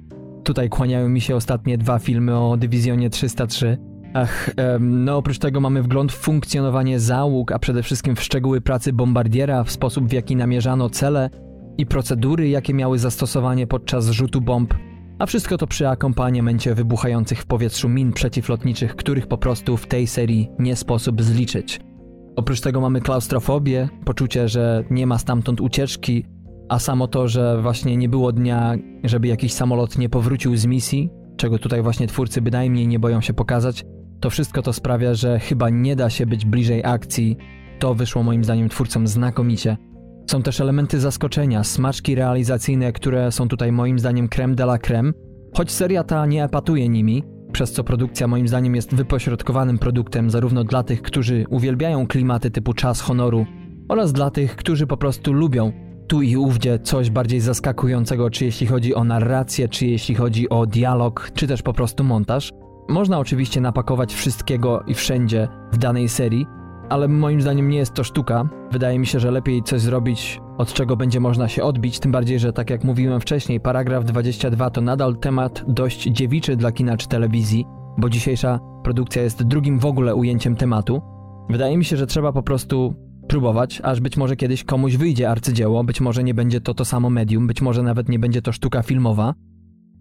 Tutaj 0.49 0.69
kłaniają 0.69 1.09
mi 1.09 1.21
się 1.21 1.37
ostatnie 1.37 1.79
dwa 1.79 1.99
filmy 1.99 2.39
o 2.39 2.57
Dywizjonie 2.57 3.11
303. 3.11 3.79
Ach, 4.15 4.51
no 4.81 5.17
oprócz 5.17 5.39
tego 5.39 5.61
mamy 5.61 5.83
wgląd 5.83 6.13
w 6.13 6.17
funkcjonowanie 6.17 7.01
załóg, 7.01 7.53
a 7.53 7.59
przede 7.59 7.83
wszystkim 7.83 8.17
w 8.17 8.23
szczegóły 8.23 8.61
pracy 8.61 8.93
bombardiera, 8.93 9.65
w 9.65 9.71
sposób 9.71 10.09
w 10.09 10.13
jaki 10.13 10.37
namierzano 10.37 10.91
cele 10.91 11.31
i 11.79 11.87
procedury, 11.87 12.49
jakie 12.49 12.75
miały 12.75 12.99
zastosowanie 12.99 13.67
podczas 13.67 14.11
rzutu 14.11 14.41
bomb 14.41 14.75
a 15.19 15.27
wszystko 15.27 15.59
to 15.59 15.67
przy 15.67 15.89
akompaniamencie 15.89 16.75
wybuchających 16.75 17.41
w 17.41 17.47
powietrzu 17.47 17.89
min 17.89 18.13
przeciwlotniczych, 18.13 18.97
których 18.97 19.27
po 19.27 19.39
prostu 19.39 19.77
w 19.77 19.87
tej 19.87 20.07
serii 20.07 20.51
nie 20.59 20.77
sposób 20.77 21.23
zliczyć. 21.23 21.81
Oprócz 22.37 22.61
tego 22.61 22.81
mamy 22.81 23.01
klaustrofobię, 23.01 23.89
poczucie, 24.05 24.49
że 24.49 24.85
nie 24.91 25.07
ma 25.07 25.19
stamtąd 25.19 25.61
ucieczki, 25.61 26.25
a 26.69 26.79
samo 26.79 27.09
to, 27.09 27.29
że 27.29 27.63
właśnie 27.63 27.97
nie 27.97 28.09
było 28.09 28.33
dnia, 28.33 28.75
żeby 29.05 29.29
jakiś 29.29 29.53
samolot 29.53 29.99
nie 29.99 30.09
powrócił 30.09 30.57
z 30.57 30.67
misji, 30.67 31.11
czego 31.37 31.59
tutaj 31.59 31.83
właśnie 31.83 32.07
twórcy 32.07 32.43
bynajmniej 32.43 32.89
nie 32.89 32.99
boją 32.99 33.21
się 33.21 33.35
pokazać, 33.35 33.85
to 34.21 34.31
wszystko 34.31 34.63
to 34.63 34.73
sprawia, 34.73 35.15
że 35.15 35.39
chyba 35.39 35.71
nie 35.71 35.97
da 35.97 36.11
się 36.11 36.27
być 36.27 36.45
bliżej 36.45 36.85
akcji. 36.85 37.37
To 37.79 37.95
wyszło 37.95 38.23
moim 38.23 38.45
zdaniem 38.45 38.69
twórcom 38.69 39.07
znakomicie. 39.07 39.77
Są 40.31 40.43
też 40.43 40.61
elementy 40.61 41.01
zaskoczenia, 41.01 41.65
smaczki 41.65 42.15
realizacyjne, 42.15 42.93
które 42.93 43.33
są 43.33 43.49
tutaj 43.49 43.73
moim 43.73 43.99
zdaniem 43.99 44.29
creme 44.29 44.55
de 44.55 44.65
la 44.65 44.79
creme, 44.79 45.13
choć 45.57 45.71
seria 45.71 46.05
ta 46.05 46.27
nie 46.27 46.45
epatuje 46.45 46.89
nimi, 46.89 47.23
przez 47.53 47.73
co 47.73 47.85
produkcja 47.85 48.29
moim 48.29 48.49
zdaniem 48.49 48.75
jest 48.75 48.95
wypośrodkowanym 48.95 49.79
produktem 49.79 50.31
zarówno 50.31 50.65
dla 50.65 50.83
tych, 50.83 51.03
którzy 51.03 51.45
uwielbiają 51.51 52.07
klimaty 52.07 52.51
typu 52.51 52.73
czas 52.73 53.01
honoru, 53.01 53.47
oraz 53.89 54.13
dla 54.13 54.31
tych, 54.31 54.57
którzy 54.57 54.87
po 54.87 54.97
prostu 54.97 55.33
lubią 55.33 55.73
tu 56.09 56.23
i 56.23 56.37
ówdzie 56.37 56.79
coś 56.79 57.11
bardziej 57.11 57.41
zaskakującego, 57.41 58.31
czy 58.31 58.45
jeśli 58.45 58.67
chodzi 58.67 58.95
o 58.95 59.05
narrację, 59.05 59.69
czy 59.69 59.87
jeśli 59.87 60.15
chodzi 60.15 60.49
o 60.49 60.67
dialog, 60.67 61.31
czy 61.35 61.47
też 61.47 61.63
po 61.63 61.73
prostu 61.73 62.05
montaż. 62.05 62.53
Można 62.89 63.19
oczywiście 63.19 63.61
napakować 63.61 64.15
wszystkiego 64.15 64.83
i 64.87 64.95
wszędzie 64.95 65.49
w 65.73 65.79
danej 65.79 66.09
serii, 66.09 66.47
ale 66.89 67.09
moim 67.09 67.43
zdaniem 67.43 67.69
nie 67.69 67.79
jest 67.79 67.95
to 67.95 68.05
sztuka. 68.05 68.49
Wydaje 68.73 68.99
mi 68.99 69.07
się, 69.07 69.21
że 69.21 69.31
lepiej 69.31 69.63
coś 69.63 69.81
zrobić, 69.81 70.41
od 70.59 70.73
czego 70.73 70.97
będzie 70.97 71.21
można 71.21 71.49
się 71.49 71.63
odbić, 71.63 71.99
tym 72.01 72.13
bardziej, 72.13 72.39
że 72.39 72.53
tak 72.53 72.71
jak 72.71 72.85
mówiłem 72.85 73.21
wcześniej, 73.21 73.61
paragraf 73.61 74.05
22 74.05 74.71
to 74.71 74.81
nadal 74.81 75.17
temat 75.17 75.65
dość 75.69 76.03
dziewiczy 76.03 76.57
dla 76.57 76.73
kina 76.73 76.97
czy 76.97 77.09
telewizji, 77.09 77.67
bo 77.99 78.09
dzisiejsza 78.09 78.61
produkcja 78.85 79.23
jest 79.23 79.43
drugim 79.43 79.79
w 79.79 79.87
ogóle 79.87 80.15
ujęciem 80.15 80.57
tematu. 80.57 81.03
Wydaje 81.51 81.77
mi 81.77 81.85
się, 81.85 81.97
że 81.97 82.07
trzeba 82.07 82.33
po 82.33 82.43
prostu 82.43 82.95
próbować, 83.29 83.81
aż 83.85 84.01
być 84.01 84.17
może 84.17 84.37
kiedyś 84.37 84.65
komuś 84.65 84.97
wyjdzie 84.97 85.31
arcydzieło, 85.31 85.85
być 85.85 86.01
może 86.01 86.25
nie 86.25 86.35
będzie 86.35 86.61
to 86.61 86.75
to 86.75 86.85
samo 86.85 87.11
medium, 87.11 87.47
być 87.47 87.63
może 87.63 87.83
nawet 87.83 88.09
nie 88.09 88.19
będzie 88.19 88.43
to 88.43 88.53
sztuka 88.53 88.83
filmowa. 88.83 89.35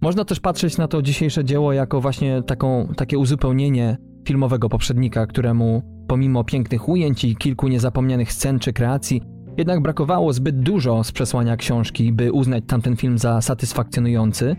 Można 0.01 0.25
też 0.25 0.39
patrzeć 0.39 0.77
na 0.77 0.87
to 0.87 1.01
dzisiejsze 1.01 1.45
dzieło 1.45 1.73
jako 1.73 2.01
właśnie 2.01 2.43
taką, 2.43 2.93
takie 2.97 3.17
uzupełnienie 3.17 3.97
filmowego 4.27 4.69
poprzednika, 4.69 5.27
któremu 5.27 5.81
pomimo 6.07 6.43
pięknych 6.43 6.89
ujęć 6.89 7.23
i 7.23 7.35
kilku 7.35 7.67
niezapomnianych 7.67 8.33
scen 8.33 8.59
czy 8.59 8.73
kreacji, 8.73 9.21
jednak 9.57 9.81
brakowało 9.81 10.33
zbyt 10.33 10.59
dużo 10.59 11.03
z 11.03 11.11
przesłania 11.11 11.57
książki, 11.57 12.13
by 12.13 12.31
uznać 12.31 12.63
tamten 12.67 12.95
film 12.95 13.17
za 13.17 13.41
satysfakcjonujący, 13.41 14.55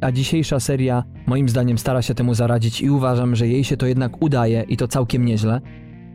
a 0.00 0.12
dzisiejsza 0.12 0.60
seria 0.60 1.04
moim 1.26 1.48
zdaniem 1.48 1.78
stara 1.78 2.02
się 2.02 2.14
temu 2.14 2.34
zaradzić 2.34 2.80
i 2.80 2.90
uważam, 2.90 3.36
że 3.36 3.48
jej 3.48 3.64
się 3.64 3.76
to 3.76 3.86
jednak 3.86 4.22
udaje 4.22 4.64
i 4.68 4.76
to 4.76 4.88
całkiem 4.88 5.24
nieźle. 5.24 5.60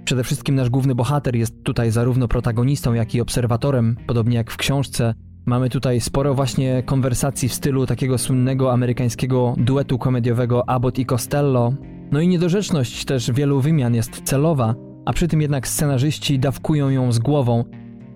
Przede 0.07 0.23
wszystkim 0.23 0.55
nasz 0.55 0.69
główny 0.69 0.95
bohater 0.95 1.35
jest 1.35 1.63
tutaj 1.63 1.91
zarówno 1.91 2.27
protagonistą, 2.27 2.93
jak 2.93 3.15
i 3.15 3.21
obserwatorem, 3.21 3.95
podobnie 4.07 4.37
jak 4.37 4.51
w 4.51 4.57
książce. 4.57 5.13
Mamy 5.45 5.69
tutaj 5.69 6.01
sporo 6.01 6.33
właśnie 6.33 6.83
konwersacji 6.85 7.49
w 7.49 7.53
stylu 7.53 7.85
takiego 7.85 8.17
słynnego 8.17 8.73
amerykańskiego 8.73 9.55
duetu 9.57 9.97
komediowego 9.97 10.69
Abbott 10.69 10.99
i 10.99 11.05
Costello, 11.05 11.73
no 12.11 12.21
i 12.21 12.27
niedorzeczność 12.27 13.05
też 13.05 13.31
wielu 13.31 13.61
wymian 13.61 13.95
jest 13.95 14.21
celowa, 14.21 14.75
a 15.05 15.13
przy 15.13 15.27
tym 15.27 15.41
jednak 15.41 15.67
scenarzyści 15.67 16.39
dawkują 16.39 16.89
ją 16.89 17.11
z 17.11 17.19
głową. 17.19 17.63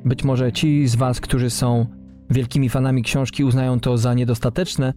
Być 0.05 0.23
może 0.23 0.51
ci 0.51 0.87
z 0.87 0.95
Was, 0.95 1.21
którzy 1.21 1.49
są 1.49 1.85
wielkimi 2.29 2.69
fanami 2.69 3.03
książki, 3.03 3.43
uznają 3.43 3.79
to 3.79 3.97
za 3.97 4.13
niedostateczne, 4.13 4.93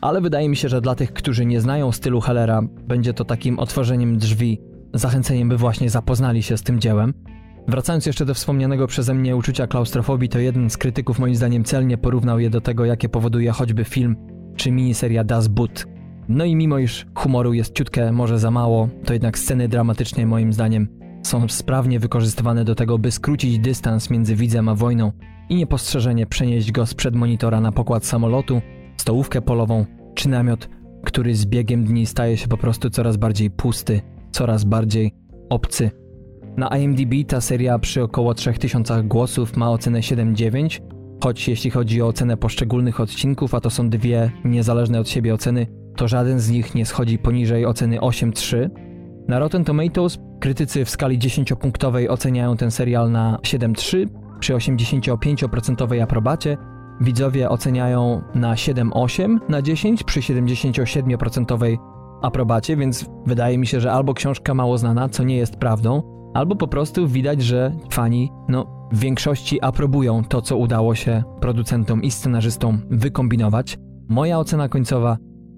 ale 0.00 0.20
wydaje 0.20 0.48
mi 0.48 0.56
się, 0.56 0.68
że 0.68 0.80
dla 0.80 0.94
tych, 0.94 1.12
którzy 1.12 1.46
nie 1.46 1.60
znają 1.60 1.92
stylu 1.92 2.20
Hellera, 2.20 2.62
będzie 2.62 3.14
to 3.14 3.24
takim 3.24 3.58
otworzeniem 3.58 4.18
drzwi, 4.18 4.60
zachęceniem, 4.94 5.48
by 5.48 5.56
właśnie 5.56 5.90
zapoznali 5.90 6.42
się 6.42 6.56
z 6.56 6.62
tym 6.62 6.80
dziełem. 6.80 7.14
Wracając 7.68 8.06
jeszcze 8.06 8.24
do 8.24 8.34
wspomnianego 8.34 8.86
przeze 8.86 9.14
mnie 9.14 9.36
uczucia 9.36 9.66
klaustrofobii, 9.66 10.28
to 10.28 10.38
jeden 10.38 10.70
z 10.70 10.76
krytyków 10.76 11.18
moim 11.18 11.34
zdaniem 11.34 11.64
celnie 11.64 11.98
porównał 11.98 12.40
je 12.40 12.50
do 12.50 12.60
tego, 12.60 12.84
jakie 12.84 13.08
powoduje 13.08 13.50
choćby 13.50 13.84
film 13.84 14.16
czy 14.56 14.70
miniseria 14.70 15.24
Das 15.24 15.48
Boot, 15.48 15.86
no 16.28 16.44
i 16.44 16.56
mimo 16.56 16.78
iż 16.78 17.06
humoru 17.14 17.52
jest 17.52 17.74
ciutkę 17.74 18.12
może 18.12 18.38
za 18.38 18.50
mało, 18.50 18.88
to 19.04 19.12
jednak 19.12 19.38
sceny 19.38 19.68
dramatyczne 19.68 20.26
moim 20.26 20.52
zdaniem 20.52 20.88
są 21.22 21.48
sprawnie 21.48 22.00
wykorzystywane 22.00 22.64
do 22.64 22.74
tego, 22.74 22.98
by 22.98 23.10
skrócić 23.10 23.58
dystans 23.58 24.10
między 24.10 24.36
widzem 24.36 24.68
a 24.68 24.74
wojną 24.74 25.12
i 25.48 25.54
niepostrzeżenie 25.54 26.26
przenieść 26.26 26.72
go 26.72 26.86
sprzed 26.86 27.14
monitora 27.14 27.60
na 27.60 27.72
pokład 27.72 28.06
samolotu, 28.06 28.60
stołówkę 28.96 29.42
polową 29.42 29.86
czy 30.14 30.28
namiot, 30.28 30.68
który 31.04 31.34
z 31.34 31.46
biegiem 31.46 31.84
dni 31.84 32.06
staje 32.06 32.36
się 32.36 32.48
po 32.48 32.56
prostu 32.56 32.90
coraz 32.90 33.16
bardziej 33.16 33.50
pusty, 33.50 34.00
coraz 34.34 34.64
bardziej 34.64 35.14
obcy. 35.50 35.90
Na 36.56 36.68
IMDb 36.68 37.14
ta 37.28 37.40
seria 37.40 37.78
przy 37.78 38.02
około 38.02 38.34
3000 38.34 39.02
głosów 39.02 39.56
ma 39.56 39.70
ocenę 39.70 40.00
7,9, 40.00 40.80
choć 41.22 41.48
jeśli 41.48 41.70
chodzi 41.70 42.02
o 42.02 42.06
ocenę 42.06 42.36
poszczególnych 42.36 43.00
odcinków, 43.00 43.54
a 43.54 43.60
to 43.60 43.70
są 43.70 43.90
dwie 43.90 44.30
niezależne 44.44 45.00
od 45.00 45.08
siebie 45.08 45.34
oceny, 45.34 45.66
to 45.96 46.08
żaden 46.08 46.40
z 46.40 46.50
nich 46.50 46.74
nie 46.74 46.86
schodzi 46.86 47.18
poniżej 47.18 47.66
oceny 47.66 47.98
8.3. 47.98 48.70
Na 49.28 49.38
Rotten 49.38 49.64
Tomatoes 49.64 50.18
krytycy 50.40 50.84
w 50.84 50.90
skali 50.90 51.18
10-punktowej 51.18 52.08
oceniają 52.08 52.56
ten 52.56 52.70
serial 52.70 53.10
na 53.10 53.38
7.3 53.42 54.08
przy 54.40 54.54
85% 54.54 56.02
aprobacie, 56.02 56.56
widzowie 57.00 57.48
oceniają 57.48 58.22
na 58.34 58.54
7-8 58.54 59.38
na 59.48 59.62
10 59.62 60.04
przy 60.04 60.20
77% 60.20 61.76
aprobacie, 62.24 62.76
więc 62.76 63.06
wydaje 63.26 63.58
mi 63.58 63.66
się, 63.66 63.80
że 63.80 63.92
albo 63.92 64.14
książka 64.14 64.54
mało 64.54 64.78
znana, 64.78 65.08
co 65.08 65.24
nie 65.24 65.36
jest 65.36 65.56
prawdą, 65.56 66.02
albo 66.34 66.56
po 66.56 66.68
prostu 66.68 67.08
widać, 67.08 67.42
że 67.42 67.72
fani 67.90 68.30
no, 68.48 68.88
w 68.92 68.98
większości 68.98 69.62
aprobują 69.62 70.24
to, 70.24 70.42
co 70.42 70.56
udało 70.56 70.94
się 70.94 71.22
producentom 71.40 72.02
i 72.02 72.10
scenarzystom 72.10 72.80
wykombinować. 72.90 73.78
Moja 74.08 74.38
ocena 74.38 74.68
końcowa 74.68 75.16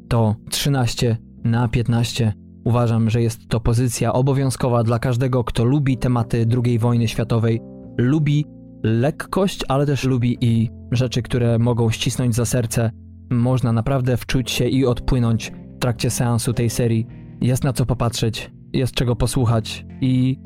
to 0.09 0.35
13 0.50 1.16
na 1.44 1.68
15. 1.68 2.33
Uważam, 2.64 3.11
że 3.11 3.22
jest 3.22 3.48
to 3.48 3.61
pozycja 3.61 4.12
obowiązkowa 4.12 4.83
dla 4.83 4.98
każdego, 4.98 5.44
kto 5.44 5.64
lubi 5.64 5.98
tematy 5.98 6.46
II 6.64 6.79
wojny 6.79 7.09
światowej, 7.09 7.61
lubi 7.98 8.44
lekkość, 8.83 9.64
ale 9.68 9.87
też 9.87 10.05
lubi 10.05 10.38
i 10.40 10.70
rzeczy, 10.92 11.22
które 11.22 11.59
mogą 11.59 11.90
ścisnąć 11.90 12.35
za 12.35 12.44
serce. 12.44 12.90
Można 13.31 13.72
naprawdę 13.72 14.16
wczuć 14.16 14.50
się 14.50 14.64
i 14.64 14.87
odpłynąć 14.87 15.52
w 15.77 15.79
trakcie 15.79 16.11
seansu 16.11 16.53
tej 16.53 16.71
serii. 16.71 17.07
Jest 17.41 17.65
na 17.65 17.73
co 17.73 17.87
popatrzeć, 17.87 18.51
jest 18.73 18.95
czego 18.95 19.17
posłuchać 19.17 19.87
i 20.01 20.39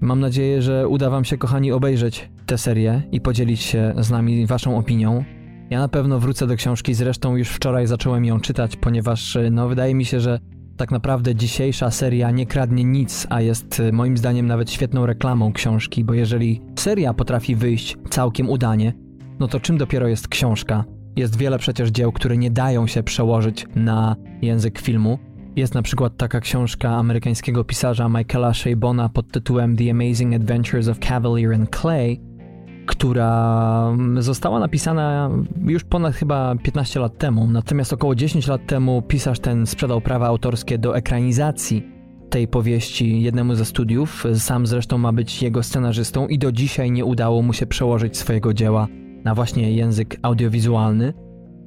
mam 0.00 0.20
nadzieję, 0.20 0.62
że 0.62 0.88
uda 0.88 1.10
Wam 1.10 1.24
się, 1.24 1.38
kochani, 1.38 1.72
obejrzeć 1.72 2.30
tę 2.46 2.58
serię 2.58 3.02
i 3.12 3.20
podzielić 3.20 3.60
się 3.60 3.94
z 3.98 4.10
nami 4.10 4.46
Waszą 4.46 4.78
opinią. 4.78 5.24
Ja 5.70 5.78
na 5.78 5.88
pewno 5.88 6.18
wrócę 6.18 6.46
do 6.46 6.56
książki, 6.56 6.94
zresztą 6.94 7.36
już 7.36 7.48
wczoraj 7.48 7.86
zacząłem 7.86 8.24
ją 8.24 8.40
czytać, 8.40 8.76
ponieważ 8.76 9.38
no, 9.50 9.68
wydaje 9.68 9.94
mi 9.94 10.04
się, 10.04 10.20
że 10.20 10.40
tak 10.76 10.90
naprawdę 10.90 11.34
dzisiejsza 11.34 11.90
seria 11.90 12.30
nie 12.30 12.46
kradnie 12.46 12.84
nic, 12.84 13.26
a 13.30 13.40
jest 13.40 13.80
y, 13.80 13.92
moim 13.92 14.16
zdaniem 14.16 14.46
nawet 14.46 14.70
świetną 14.70 15.06
reklamą 15.06 15.52
książki, 15.52 16.04
bo 16.04 16.14
jeżeli 16.14 16.60
seria 16.78 17.14
potrafi 17.14 17.54
wyjść 17.54 17.96
całkiem 18.10 18.50
udanie, 18.50 18.92
no 19.40 19.48
to 19.48 19.60
czym 19.60 19.78
dopiero 19.78 20.08
jest 20.08 20.28
książka? 20.28 20.84
Jest 21.18 21.36
wiele 21.36 21.58
przecież 21.58 21.88
dzieł, 21.90 22.12
które 22.12 22.36
nie 22.36 22.50
dają 22.50 22.86
się 22.86 23.02
przełożyć 23.02 23.66
na 23.74 24.16
język 24.42 24.80
filmu. 24.80 25.18
Jest 25.56 25.74
na 25.74 25.82
przykład 25.82 26.16
taka 26.16 26.40
książka 26.40 26.90
amerykańskiego 26.90 27.64
pisarza 27.64 28.08
Michaela 28.08 28.54
Shabona 28.54 29.08
pod 29.08 29.32
tytułem 29.32 29.76
The 29.76 29.90
Amazing 29.90 30.34
Adventures 30.34 30.88
of 30.88 30.98
Cavalier 30.98 31.54
and 31.54 31.76
Clay, 31.76 32.16
która 32.86 33.96
została 34.18 34.60
napisana 34.60 35.30
już 35.66 35.84
ponad 35.84 36.14
chyba 36.14 36.54
15 36.62 37.00
lat 37.00 37.18
temu. 37.18 37.46
Natomiast 37.46 37.92
około 37.92 38.14
10 38.14 38.46
lat 38.46 38.66
temu 38.66 39.02
pisarz 39.02 39.40
ten 39.40 39.66
sprzedał 39.66 40.00
prawa 40.00 40.26
autorskie 40.26 40.78
do 40.78 40.96
ekranizacji 40.96 41.86
tej 42.30 42.48
powieści 42.48 43.22
jednemu 43.22 43.54
ze 43.54 43.64
studiów. 43.64 44.24
Sam 44.34 44.66
zresztą 44.66 44.98
ma 44.98 45.12
być 45.12 45.42
jego 45.42 45.62
scenarzystą 45.62 46.28
i 46.28 46.38
do 46.38 46.52
dzisiaj 46.52 46.90
nie 46.90 47.04
udało 47.04 47.42
mu 47.42 47.52
się 47.52 47.66
przełożyć 47.66 48.16
swojego 48.16 48.54
dzieła 48.54 48.88
na 49.28 49.34
właśnie 49.34 49.72
język 49.72 50.16
audiowizualny. 50.22 51.12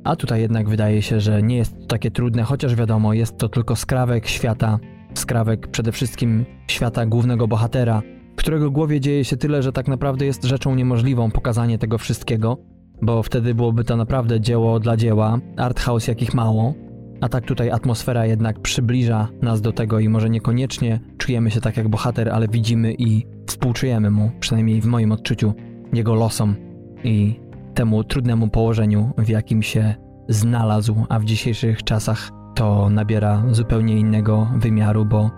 A 0.03 0.15
tutaj 0.15 0.41
jednak 0.41 0.69
wydaje 0.69 1.01
się, 1.01 1.19
że 1.19 1.43
nie 1.43 1.57
jest 1.57 1.79
to 1.79 1.85
takie 1.85 2.11
trudne, 2.11 2.43
chociaż 2.43 2.75
wiadomo, 2.75 3.13
jest 3.13 3.37
to 3.37 3.49
tylko 3.49 3.75
skrawek 3.75 4.27
świata, 4.27 4.79
skrawek 5.13 5.67
przede 5.67 5.91
wszystkim 5.91 6.45
świata 6.67 7.05
głównego 7.05 7.47
bohatera, 7.47 8.01
w 8.33 8.35
którego 8.35 8.71
głowie 8.71 8.99
dzieje 8.99 9.25
się 9.25 9.37
tyle, 9.37 9.63
że 9.63 9.71
tak 9.71 9.87
naprawdę 9.87 10.25
jest 10.25 10.43
rzeczą 10.43 10.75
niemożliwą 10.75 11.31
pokazanie 11.31 11.77
tego 11.77 11.97
wszystkiego, 11.97 12.57
bo 13.01 13.23
wtedy 13.23 13.55
byłoby 13.55 13.83
to 13.83 13.97
naprawdę 13.97 14.41
dzieło 14.41 14.79
dla 14.79 14.97
dzieła, 14.97 15.39
arthouse 15.57 16.07
jakich 16.07 16.33
mało, 16.33 16.73
a 17.21 17.29
tak 17.29 17.45
tutaj 17.45 17.71
atmosfera 17.71 18.25
jednak 18.25 18.59
przybliża 18.59 19.27
nas 19.41 19.61
do 19.61 19.71
tego 19.71 19.99
i 19.99 20.09
może 20.09 20.29
niekoniecznie 20.29 20.99
czujemy 21.17 21.51
się 21.51 21.61
tak 21.61 21.77
jak 21.77 21.89
bohater, 21.89 22.29
ale 22.29 22.47
widzimy 22.47 22.93
i 22.93 23.25
współczujemy 23.47 24.11
mu, 24.11 24.31
przynajmniej 24.39 24.81
w 24.81 24.85
moim 24.85 25.11
odczuciu, 25.11 25.53
jego 25.93 26.15
losom 26.15 26.55
i 27.03 27.50
temu 27.73 28.03
trudnemu 28.03 28.47
położeniu, 28.47 29.11
w 29.17 29.29
jakim 29.29 29.63
się 29.63 29.95
znalazł, 30.29 31.05
a 31.09 31.19
w 31.19 31.25
dzisiejszych 31.25 31.83
czasach 31.83 32.29
to 32.55 32.89
nabiera 32.89 33.43
zupełnie 33.51 33.99
innego 33.99 34.47
wymiaru, 34.57 35.05
bo 35.05 35.29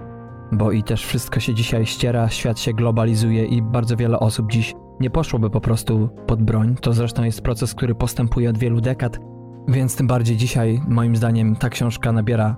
bo 0.52 0.72
i 0.72 0.84
też 0.84 1.06
wszystko 1.06 1.40
się 1.40 1.54
dzisiaj 1.54 1.86
ściera, 1.86 2.30
świat 2.30 2.60
się 2.60 2.74
globalizuje 2.74 3.46
i 3.46 3.62
bardzo 3.62 3.98
wiele 3.98 4.20
osób 4.20 4.52
dziś 4.52 4.74
nie 5.00 5.10
poszłoby 5.10 5.50
po 5.50 5.62
prostu 5.62 6.10
pod 6.28 6.44
broń. 6.44 6.76
To 6.82 6.94
zresztą 6.94 7.24
jest 7.24 7.42
proces, 7.42 7.76
który 7.76 7.96
postępuje 7.96 8.50
od 8.50 8.58
wielu 8.58 8.82
dekad, 8.82 9.20
więc 9.68 9.96
tym 9.96 10.08
bardziej 10.08 10.38
dzisiaj, 10.38 10.82
moim 10.88 11.16
zdaniem, 11.16 11.56
ta 11.56 11.70
książka 11.70 12.12
nabiera 12.12 12.56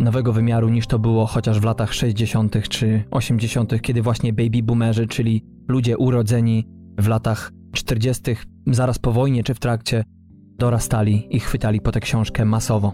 nowego 0.00 0.32
wymiaru 0.32 0.68
niż 0.68 0.86
to 0.86 0.98
było 0.98 1.26
chociaż 1.26 1.60
w 1.60 1.64
latach 1.64 1.94
60. 1.94 2.68
czy 2.68 3.04
80., 3.10 3.82
kiedy 3.82 4.02
właśnie 4.02 4.32
baby 4.32 4.62
boomerzy, 4.62 5.06
czyli 5.06 5.44
ludzie 5.68 5.98
urodzeni 5.98 6.68
w 6.98 7.08
latach 7.08 7.52
40., 7.72 8.22
zaraz 8.66 8.98
po 8.98 9.12
wojnie 9.12 9.44
czy 9.44 9.54
w 9.54 9.60
trakcie, 9.60 10.04
dorastali 10.58 11.36
i 11.36 11.40
chwytali 11.40 11.80
po 11.80 11.92
tę 11.92 12.00
książkę 12.00 12.44
masowo. 12.44 12.92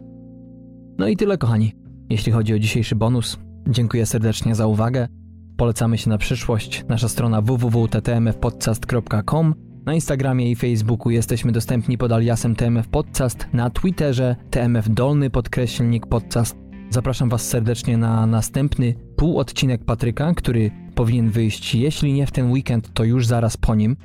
No 0.98 1.08
i 1.08 1.16
tyle, 1.16 1.38
kochani. 1.38 1.72
Jeśli 2.10 2.32
chodzi 2.32 2.54
o 2.54 2.58
dzisiejszy 2.58 2.96
bonus, 2.96 3.38
Dziękuję 3.68 4.06
serdecznie 4.06 4.54
za 4.54 4.66
uwagę. 4.66 5.08
Polecamy 5.56 5.98
się 5.98 6.10
na 6.10 6.18
przyszłość. 6.18 6.84
Nasza 6.88 7.08
strona 7.08 7.42
www.tmfpodcast.com. 7.42 9.54
Na 9.86 9.94
Instagramie 9.94 10.50
i 10.50 10.56
Facebooku 10.56 11.10
jesteśmy 11.10 11.52
dostępni 11.52 11.98
pod 11.98 12.12
aliasem 12.12 12.56
TMF 12.56 12.88
Podcast, 12.88 13.46
na 13.52 13.70
Twitterze 13.70 14.36
TMF 14.50 14.88
Dolny 14.88 15.30
podkreślnik 15.30 16.06
podcast. 16.06 16.56
Zapraszam 16.90 17.28
Was 17.28 17.48
serdecznie 17.48 17.96
na 17.96 18.26
następny 18.26 18.94
półodcinek 19.16 19.84
Patryka, 19.84 20.34
który 20.34 20.70
powinien 20.94 21.30
wyjść, 21.30 21.74
jeśli 21.74 22.12
nie 22.12 22.26
w 22.26 22.32
ten 22.32 22.50
weekend, 22.50 22.92
to 22.94 23.04
już 23.04 23.26
zaraz 23.26 23.56
po 23.56 23.74
nim, 23.74 23.96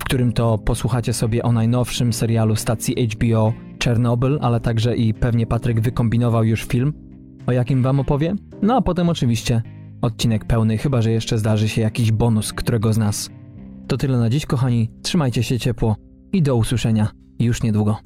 w 0.00 0.04
którym 0.04 0.32
to 0.32 0.58
posłuchacie 0.58 1.12
sobie 1.12 1.42
o 1.42 1.52
najnowszym 1.52 2.12
serialu 2.12 2.56
stacji 2.56 3.08
HBO 3.08 3.52
Czernobyl, 3.78 4.38
ale 4.42 4.60
także 4.60 4.96
i 4.96 5.14
pewnie 5.14 5.46
Patryk 5.46 5.80
wykombinował 5.80 6.44
już 6.44 6.64
film, 6.64 6.92
o 7.46 7.52
jakim 7.52 7.82
wam 7.82 8.00
opowie. 8.00 8.34
No 8.62 8.76
a 8.76 8.80
potem 8.80 9.08
oczywiście 9.08 9.62
odcinek 10.02 10.44
pełny, 10.44 10.78
chyba 10.78 11.02
że 11.02 11.10
jeszcze 11.10 11.38
zdarzy 11.38 11.68
się 11.68 11.80
jakiś 11.80 12.12
bonus 12.12 12.52
którego 12.52 12.92
z 12.92 12.98
nas. 12.98 13.30
To 13.88 13.96
tyle 13.96 14.18
na 14.18 14.30
dziś, 14.30 14.46
kochani. 14.46 14.90
Trzymajcie 15.02 15.42
się 15.42 15.58
ciepło 15.58 15.96
i 16.32 16.42
do 16.42 16.56
usłyszenia 16.56 17.08
już 17.38 17.62
niedługo. 17.62 17.96